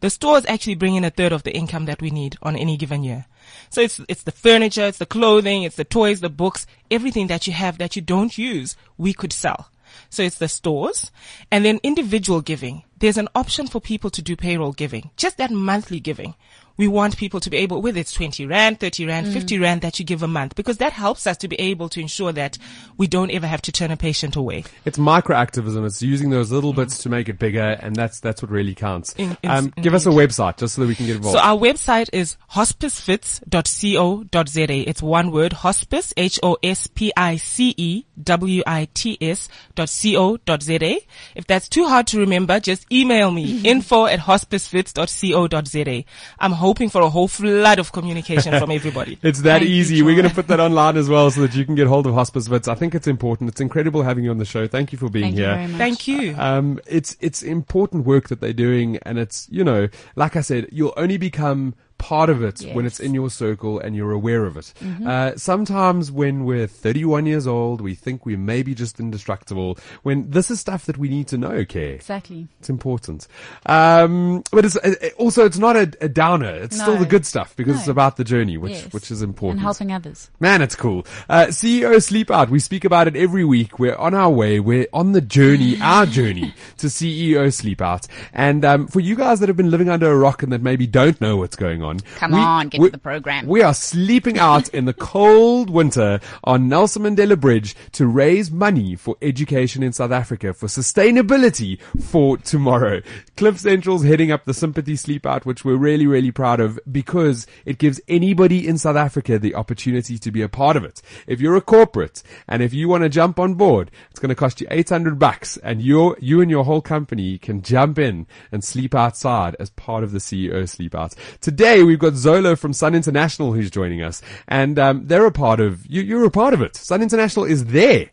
[0.00, 2.76] The stores actually bring in a third of the income that we need on any
[2.76, 3.26] given year.
[3.70, 7.46] So it's, it's the furniture, it's the clothing, it's the toys, the books, everything that
[7.46, 9.70] you have that you don't use, we could sell.
[10.10, 11.10] So it's the stores
[11.50, 12.84] and then individual giving.
[12.98, 16.34] There's an option for people to do payroll giving, just that monthly giving.
[16.76, 19.98] We want people to be able, whether it's 20 rand, 30 rand, 50 rand that
[19.98, 22.58] you give a month, because that helps us to be able to ensure that
[22.96, 24.64] we don't ever have to turn a patient away.
[24.84, 25.84] It's microactivism.
[25.86, 29.14] It's using those little bits to make it bigger, and that's that's what really counts.
[29.16, 31.38] In- in- um, give us a website just so that we can get involved.
[31.38, 34.88] So our website is hospicewits.co.za.
[34.88, 40.96] It's one word, hospice, H-O-S-P-I-C-E, W-I-T-S dot C-O.za.
[41.34, 46.04] If that's too hard to remember, just email me, info at hospicewits.co.za.
[46.38, 49.14] I'm hoping for a whole flood of communication from everybody.
[49.28, 50.02] It's that Thank you, easy.
[50.02, 52.14] We're going to put that online as well so that you can get hold of
[52.14, 52.68] Hospice Wits.
[52.68, 53.50] I think it's important.
[53.50, 54.66] It's incredible having you on the show.
[54.76, 55.54] Thank you for being Thank you here.
[55.54, 55.78] very much.
[55.78, 56.34] Thank you.
[56.36, 59.88] Um, it's it's important work that they're doing, and it's you know,
[60.22, 63.96] like I said, you'll only become part of it when it's in your circle and
[63.96, 64.72] you're aware of it.
[65.04, 69.78] Uh, sometimes when we're 31 years old, we think we're maybe just indestructible.
[70.02, 71.92] When this is stuff that we need to know, okay?
[71.94, 72.48] Exactly.
[72.60, 73.26] It's important.
[73.66, 76.54] Um, but it's uh, also it's not a, a downer.
[76.54, 78.92] It's still the good stuff because it's about the journey, which Yes.
[78.92, 79.58] which is important.
[79.58, 80.30] And helping others.
[80.40, 81.06] Man, it's cool.
[81.28, 82.50] Uh, CEO Sleep Out.
[82.50, 83.78] We speak about it every week.
[83.78, 84.60] We're on our way.
[84.60, 88.06] We're on the journey, our journey to CEO Sleep Out.
[88.32, 90.86] And um, for you guys that have been living under a rock and that maybe
[90.86, 91.85] don't know what's going on,
[92.16, 93.46] Come we- on, get we- to the program.
[93.46, 98.94] We are sleeping out in the cold winter on Nelson Mandela Bridge to raise money
[98.96, 103.00] for education in South Africa for sustainability for tomorrow.
[103.36, 107.46] Cliff Central's heading up the Sympathy Sleep Out, which we're really, really proud of because
[107.64, 111.02] it gives anybody in South Africa the opportunity to be a part of it.
[111.26, 114.34] If you're a corporate and if you want to jump on board, it's going to
[114.34, 118.62] cost you 800 bucks and you you and your whole company can jump in and
[118.64, 121.14] sleep outside as part of the CEO Sleep Out.
[121.40, 125.60] Today we've got Zolo from Sun International who's joining us and um, they're a part
[125.60, 126.76] of, you, you're a part of it.
[126.76, 128.10] Sun International is there.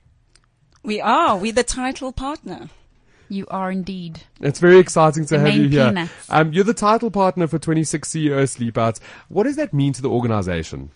[0.83, 1.37] We are.
[1.37, 2.69] We're the title partner.
[3.29, 4.21] You are indeed.
[4.41, 6.09] It's very exciting to The have main you here.
[6.29, 8.99] Um, you're the title partner for 26 CEO Sleep Outs.
[9.29, 10.91] What does that mean to the organization?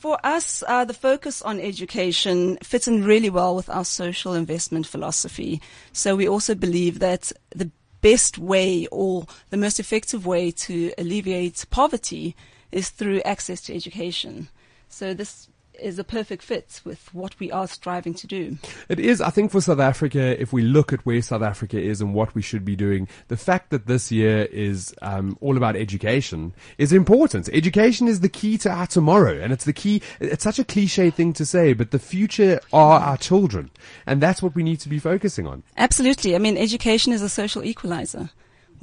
[0.00, 4.86] For us, uh, the focus on education fits in really well with our social investment
[4.86, 5.60] philosophy.
[5.92, 7.70] So we also believe that the
[8.06, 12.36] best way or the most effective way to alleviate poverty
[12.70, 14.48] is through access to education.
[14.88, 15.48] So this
[15.80, 18.58] is a perfect fit with what we are striving to do.
[18.88, 22.00] It is, I think, for South Africa, if we look at where South Africa is
[22.00, 25.76] and what we should be doing, the fact that this year is um, all about
[25.76, 27.48] education is important.
[27.52, 30.02] Education is the key to our tomorrow, and it's the key.
[30.20, 33.70] It's such a cliche thing to say, but the future are our children,
[34.06, 35.62] and that's what we need to be focusing on.
[35.76, 36.34] Absolutely.
[36.34, 38.30] I mean, education is a social equalizer.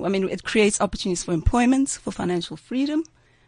[0.03, 3.03] I mean, it creates opportunities for employment, for financial freedom,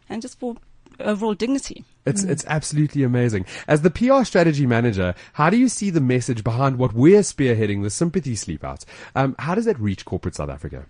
[0.08, 0.56] and just for
[1.00, 1.84] overall dignity.
[2.04, 3.46] It's it's absolutely amazing.
[3.66, 7.82] As the PR strategy manager, how do you see the message behind what we're spearheading,
[7.82, 8.84] the sympathy sleep out?
[9.14, 10.86] Um, how does that reach corporate South Africa?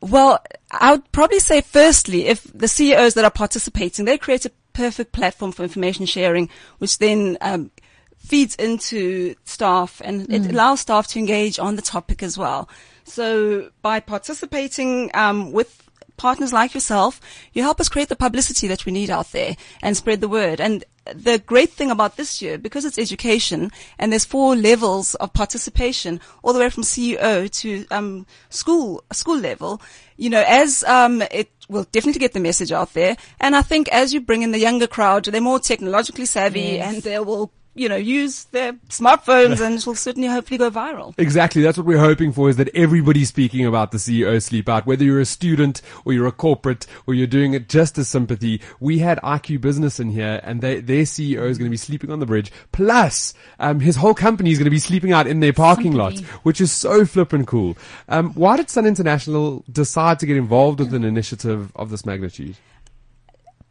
[0.00, 4.52] Well, I would probably say firstly, if the CEOs that are participating, they create a
[4.72, 7.70] perfect platform for information sharing, which then um,
[8.18, 12.68] feeds into staff and it allows staff to engage on the topic as well.
[13.04, 15.85] So by participating um, with
[16.16, 17.20] partners like yourself,
[17.52, 20.60] you help us create the publicity that we need out there and spread the word.
[20.60, 25.32] And the great thing about this year, because it's education and there's four levels of
[25.32, 29.80] participation, all the way from CEO to um, school school level,
[30.16, 33.16] you know, as um, it will definitely get the message out there.
[33.40, 37.02] And I think as you bring in the younger crowd, they're more technologically savvy and
[37.02, 41.14] they will, you know, use their smartphones and it will certainly hopefully go viral.
[41.18, 41.62] Exactly.
[41.62, 45.04] That's what we're hoping for is that everybody's speaking about the CEO sleep out, whether
[45.04, 48.60] you're a student or you're a corporate or you're doing it just as sympathy.
[48.80, 52.10] We had IQ business in here and they, their CEO is going to be sleeping
[52.10, 52.50] on the bridge.
[52.72, 56.18] Plus, um, his whole company is going to be sleeping out in their parking lot,
[56.42, 57.76] which is so flippin' cool.
[58.08, 62.56] Um, why did Sun International decide to get involved with an initiative of this magnitude?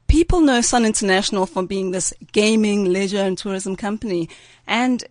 [0.07, 4.29] People know Sun International for being this gaming, leisure and tourism company.
[4.67, 5.03] And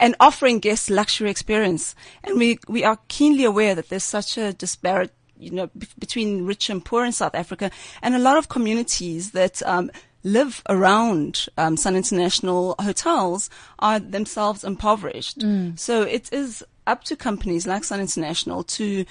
[0.00, 1.94] and offering guests luxury experience.
[2.24, 6.44] And we, we are keenly aware that there's such a disparate you know, b- between
[6.44, 9.90] rich and poor in South Africa, and a lot of communities that um,
[10.24, 15.42] live around um, Sun International hotels are themselves impoverished.
[15.76, 19.04] So it is up to companies like Sun International to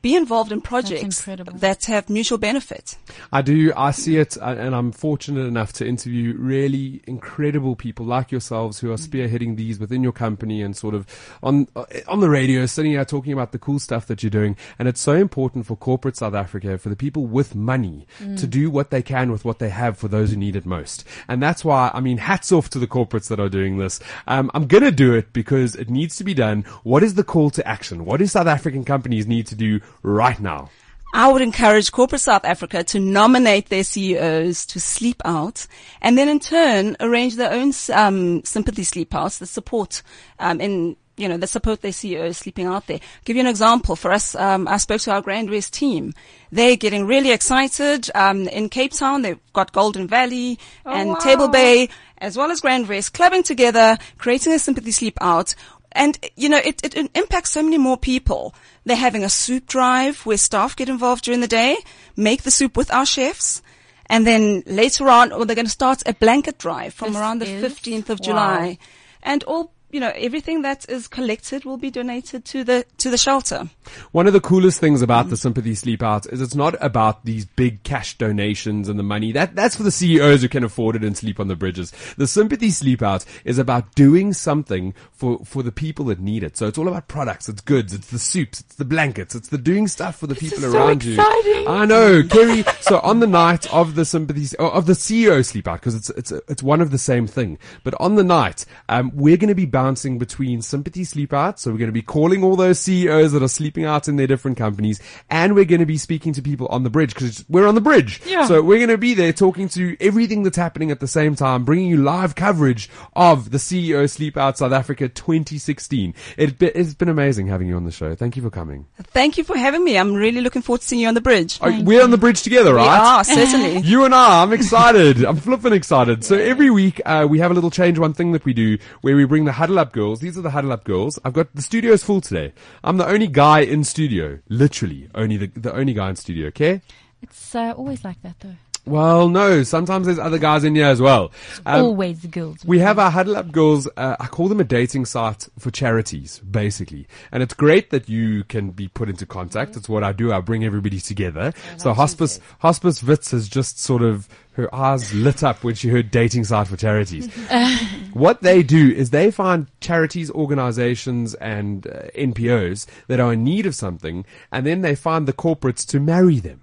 [0.00, 2.96] be involved in projects that have mutual benefit.
[3.32, 3.72] I do.
[3.76, 8.78] I see it, uh, and I'm fortunate enough to interview really incredible people like yourselves
[8.78, 11.06] who are spearheading these within your company and sort of
[11.42, 14.56] on uh, on the radio, sitting here talking about the cool stuff that you're doing.
[14.78, 18.70] And it's so important for corporate South Africa, for the people with money, to do
[18.70, 21.04] what they can with what they have for those who need it most.
[21.26, 23.98] And that's why, I mean, hats off to the corporates that are doing this.
[24.28, 26.62] Um, I'm gonna do it because it needs to be done.
[26.84, 28.04] What is the call to action?
[28.04, 30.70] What do South African companies need to do right now?
[31.14, 35.66] I would encourage corporate South Africa to nominate their CEOs to sleep out
[36.02, 40.02] and then in turn arrange their own um, sympathy sleep outs that support
[40.38, 43.00] um, in you know, that support their CEOs sleeping out there.
[43.24, 43.96] give you an example.
[43.96, 46.14] For us, um, I spoke to our Grand West team.
[46.52, 48.08] They're getting really excited.
[48.14, 52.88] Um, in Cape Town, they've got Golden Valley and Table Bay, as well as Grand
[52.88, 55.54] West, clubbing together, creating a sympathy sleep out.
[55.92, 58.54] And, you know, it, it, it impacts so many more people.
[58.88, 61.76] They're having a soup drive where staff get involved during the day,
[62.16, 63.62] make the soup with our chefs.
[64.06, 67.38] And then later on, or they're going to start a blanket drive from This around
[67.40, 68.24] the is- 15th of wow.
[68.24, 68.78] July.
[69.22, 73.16] And all, you know, everything that is collected will be donated to the, to the
[73.16, 73.68] shelter.
[74.12, 77.46] One of the coolest things about the Sympathy Sleep Out is it's not about these
[77.46, 79.32] big cash donations and the money.
[79.32, 81.92] That, that's for the CEOs who can afford it and sleep on the bridges.
[82.16, 86.56] The Sympathy Sleep Out is about doing something for, for the people that need it.
[86.56, 89.58] So it's all about products, it's goods, it's the soups, it's the blankets, it's the
[89.58, 91.18] doing stuff for the people is so around you.
[91.20, 92.64] I know, Kerri.
[92.82, 96.10] So on the night of the sympathy, oh, of the CEO sleep out, because it's,
[96.10, 97.58] it's, it's one of the same thing.
[97.84, 101.60] But on the night, um, we're going to be bouncing between sympathy sleep out.
[101.60, 104.26] So we're going to be calling all those CEOs that are sleeping out in their
[104.26, 105.00] different companies.
[105.30, 107.80] And we're going to be speaking to people on the bridge because we're on the
[107.80, 108.20] bridge.
[108.26, 108.46] Yeah.
[108.46, 111.64] So we're going to be there talking to everything that's happening at the same time,
[111.64, 116.12] bringing you live coverage of the CEO Sleep Out South Africa 2016.
[116.36, 118.16] It, it's been amazing having you on the show.
[118.16, 118.84] Thank you for coming.
[119.04, 119.96] Thank you for having me.
[119.96, 121.60] I'm really looking forward to seeing you on the bridge.
[121.62, 122.82] Oh, we're on the bridge together, right?
[122.82, 123.78] We are, certainly.
[123.88, 125.24] You and I, I'm excited.
[125.24, 126.24] I'm flipping excited.
[126.24, 129.14] So every week, uh, we have a little change one thing that we do where
[129.14, 130.20] we bring the huddle up girls.
[130.20, 131.18] These are the huddle up girls.
[131.26, 132.54] I've got the studio's full today.
[132.82, 134.38] I'm the only guy in studio.
[134.48, 135.10] Literally.
[135.14, 136.80] Only the, the only guy in studio, okay?
[137.20, 138.56] It's uh, always like that though.
[138.88, 139.62] Well, no.
[139.62, 141.32] Sometimes there's other guys in here as well.
[141.66, 142.64] Um, always girls.
[142.64, 146.38] we have our Huddle Up Girls, uh, I call them a dating site for charities,
[146.40, 147.06] basically.
[147.32, 149.76] And it's great that you can be put into contact.
[149.76, 150.32] It's what I do.
[150.32, 151.52] I bring everybody together.
[151.76, 156.10] So Hospice, Hospice Wits has just sort of, her eyes lit up when she heard
[156.10, 157.32] dating site for charities.
[158.12, 163.66] what they do is they find charities, organizations and uh, NPOs that are in need
[163.66, 166.62] of something and then they find the corporates to marry them.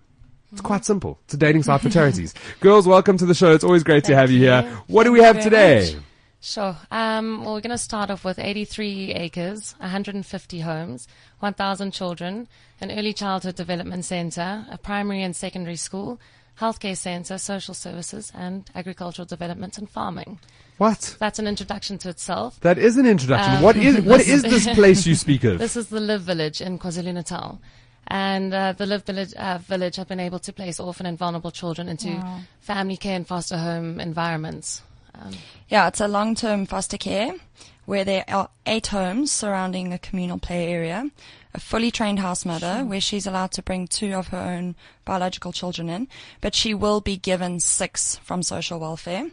[0.56, 1.20] It's quite simple.
[1.26, 2.34] It's a dating site for charities.
[2.62, 3.52] Girls, welcome to the show.
[3.52, 4.46] It's always great to have you, you.
[4.46, 4.62] here.
[4.88, 5.96] What do we have today?
[5.96, 6.04] much.
[6.40, 6.78] Sure.
[6.92, 11.10] Um, well, we're going to start off with 83 acres, 150 homes,
[11.42, 12.48] 1,000 children,
[12.80, 16.22] an early childhood development center, a primary and secondary school,
[16.58, 20.40] healthcare center, social services, and agricultural development and farming.
[20.78, 21.18] What?
[21.20, 22.62] That's an introduction to itself.
[22.62, 23.56] That is an introduction.
[23.56, 25.60] Um, what is what this is this place you speak of?
[25.66, 27.60] This is the LIV Village in KwaZulu-Natal.
[28.08, 31.52] And uh, the LIV Village, uh, Village have been able to place orphan and vulnerable
[31.52, 32.10] children into
[32.62, 34.84] family care and foster home environments.
[35.16, 35.34] Um,
[35.70, 37.34] Yeah, it's a long-term foster care
[37.86, 41.10] where there are eight homes surrounding a communal play area,
[41.56, 44.76] a fully trained house mother where she's allowed to bring two of her own
[45.06, 46.08] biological children in,
[46.42, 49.30] but she will be given six from social welfare.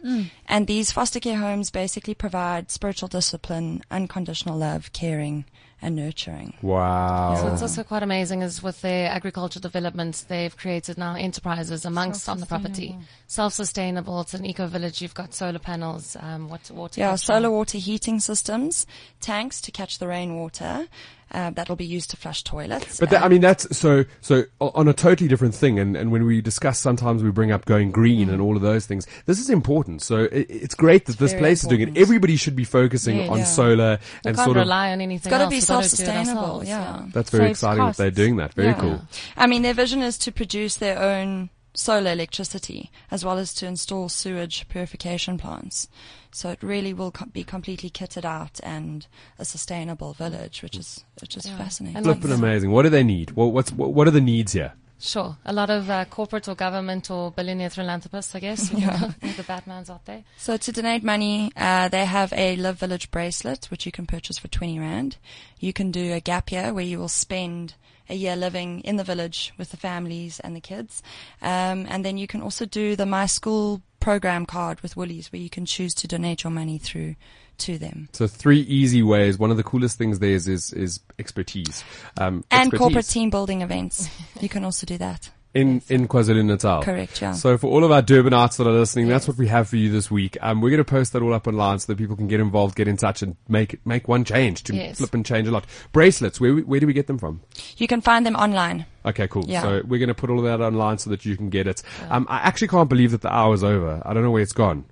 [0.47, 5.45] And these foster care homes basically provide spiritual discipline, unconditional love, caring,
[5.81, 6.53] and nurturing.
[6.61, 7.35] Wow.
[7.35, 12.29] So it's also quite amazing is with their agricultural developments, they've created now enterprises amongst
[12.29, 12.97] on the property.
[13.27, 14.21] Self-sustainable.
[14.21, 15.01] It's an eco-village.
[15.01, 17.25] You've got solar panels, um, water, water Yeah, capture.
[17.25, 18.87] solar water heating systems,
[19.19, 20.87] tanks to catch the rainwater,
[21.33, 22.99] uh, that'll be used to flush toilets.
[22.99, 25.79] But that, I mean, that's so so on a totally different thing.
[25.79, 28.85] And, and when we discuss, sometimes we bring up going green and all of those
[28.85, 29.07] things.
[29.25, 30.01] This is important.
[30.01, 31.97] So it, it's great that this very place is doing it.
[31.97, 33.29] Everybody should be focusing Yes.
[33.29, 33.43] on Yeah.
[33.45, 34.61] solar You and can't sort of.
[34.63, 36.41] rely on anything It's got to be We've gotta do it self-sustainable.
[36.61, 37.05] ourselves, Yeah.
[37.13, 38.53] That's very Saves exciting that they're doing that.
[38.53, 38.73] Very Yeah.
[38.79, 39.01] cool.
[39.37, 43.65] I mean, their vision is to produce their own solar electricity as well as to
[43.65, 45.87] install sewage purification plants.
[46.33, 49.05] So it really will co- be completely kitted out and
[49.37, 51.97] a sustainable village, which is which is fascinating.
[51.97, 52.71] And Flipping amazing.
[52.71, 53.31] What do they need?
[53.31, 54.73] What, what's what, what are the needs here?
[54.99, 55.37] Sure.
[55.43, 58.71] A lot of uh, corporate or government or billionaire philanthropists, I guess.
[58.83, 59.11] Yeah.
[59.21, 60.23] the Batmans out there.
[60.37, 64.37] So to donate money, uh, they have a LIV Village bracelet, which you can purchase
[64.37, 65.17] for 20 Rand.
[65.59, 67.75] You can do a gap year where you will spend
[68.09, 71.03] a year living in the village with the families and the kids.
[71.41, 75.41] Um, and then you can also do the My School program card with Woolies where
[75.41, 77.15] you can choose to donate your money through
[77.59, 78.09] to them.
[78.11, 79.37] So three easy ways.
[79.37, 81.83] One of the coolest things there is is, is expertise.
[82.17, 84.09] Um, And expertise corporate team building events.
[84.41, 85.29] you can also do that.
[85.53, 86.81] In in KwaZulu Natal.
[86.83, 87.33] Correct, yeah.
[87.33, 89.91] So for all of our Durbanites that are listening, that's what we have for you
[89.91, 90.37] this week.
[90.41, 92.75] Um, we're going to post that all up online so that people can get involved,
[92.75, 94.97] get in touch, and make make one change to Yes.
[94.97, 95.65] flip and change a lot.
[95.91, 96.39] Bracelets.
[96.41, 97.41] Where where do we get them from?
[97.77, 98.85] You can find them online.
[99.05, 99.45] Okay, cool.
[99.47, 99.61] Yeah.
[99.61, 101.83] So we're going to put all of that online so that you can get it.
[102.09, 104.01] Um, I actually can't believe that the hour's over.
[104.05, 104.85] I don't know where it's gone.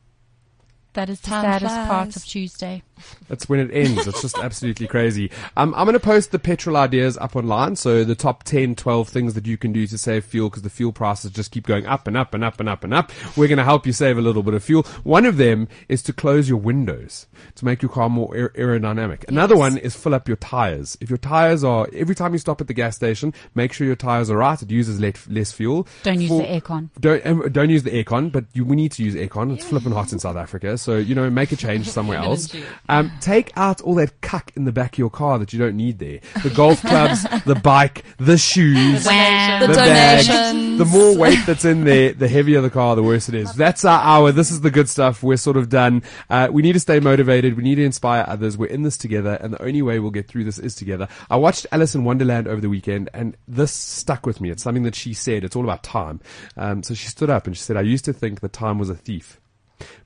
[0.93, 2.83] That is the Time saddest part of Tuesday.
[3.27, 4.07] That's when it ends.
[4.07, 5.31] It's just absolutely crazy.
[5.57, 7.75] Um, I'm going to post the petrol ideas up online.
[7.75, 10.69] So the top 10, 12 things that you can do to save fuel because the
[10.69, 13.11] fuel prices just keep going up and up and up and up and up.
[13.37, 14.83] We're going to help you save a little bit of fuel.
[15.03, 19.27] One of them is to close your windows to make your car more aer- aerodynamic.
[19.27, 20.97] Another one is fill up your tires.
[21.01, 23.95] If your tires are, every time you stop at the gas station, make sure your
[23.95, 24.61] tires are right.
[24.61, 25.87] It uses less, less fuel.
[26.03, 26.89] Don't use the aircon.
[26.99, 29.53] don't um, don't use the aircon, but you, we need to use aircon.
[29.53, 32.53] It's flipping hot in South Africa, so you know make a change somewhere else.
[32.91, 35.75] Um, take out all that cuck in the back of your car that you don't
[35.77, 36.19] need there.
[36.43, 39.59] The golf clubs, the bike, the shoes, Wow.
[39.65, 40.27] The bags.
[40.27, 40.77] donations.
[40.79, 43.53] The more weight that's in there, the heavier the car, the worse it is.
[43.53, 44.31] That's our hour.
[44.31, 45.23] This is the good stuff.
[45.23, 46.03] We're sort of done.
[46.29, 47.55] Uh, we need to stay motivated.
[47.57, 48.57] We need to inspire others.
[48.57, 51.07] We're in this together, and the only way we'll get through this is together.
[51.29, 54.49] I watched Alice in Wonderland over the weekend, and this stuck with me.
[54.51, 55.43] It's something that she said.
[55.43, 56.21] It's all about time.
[56.57, 58.89] Um, so she stood up and she said, "I used to think that time was
[58.89, 59.40] a thief."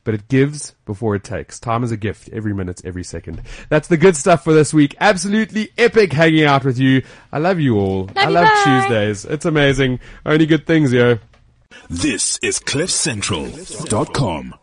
[0.03, 1.59] But it gives before it takes.
[1.59, 3.41] Time is a gift, every minute, every second.
[3.69, 4.95] That's the good stuff for this week.
[4.99, 7.03] Absolutely epic hanging out with you.
[7.31, 8.09] I love you all.
[8.15, 8.63] I you, love bye.
[8.63, 9.25] Tuesdays.
[9.25, 9.99] It's amazing.
[10.25, 11.19] Only good things, yo.
[11.89, 14.55] This is CliffCentral.com.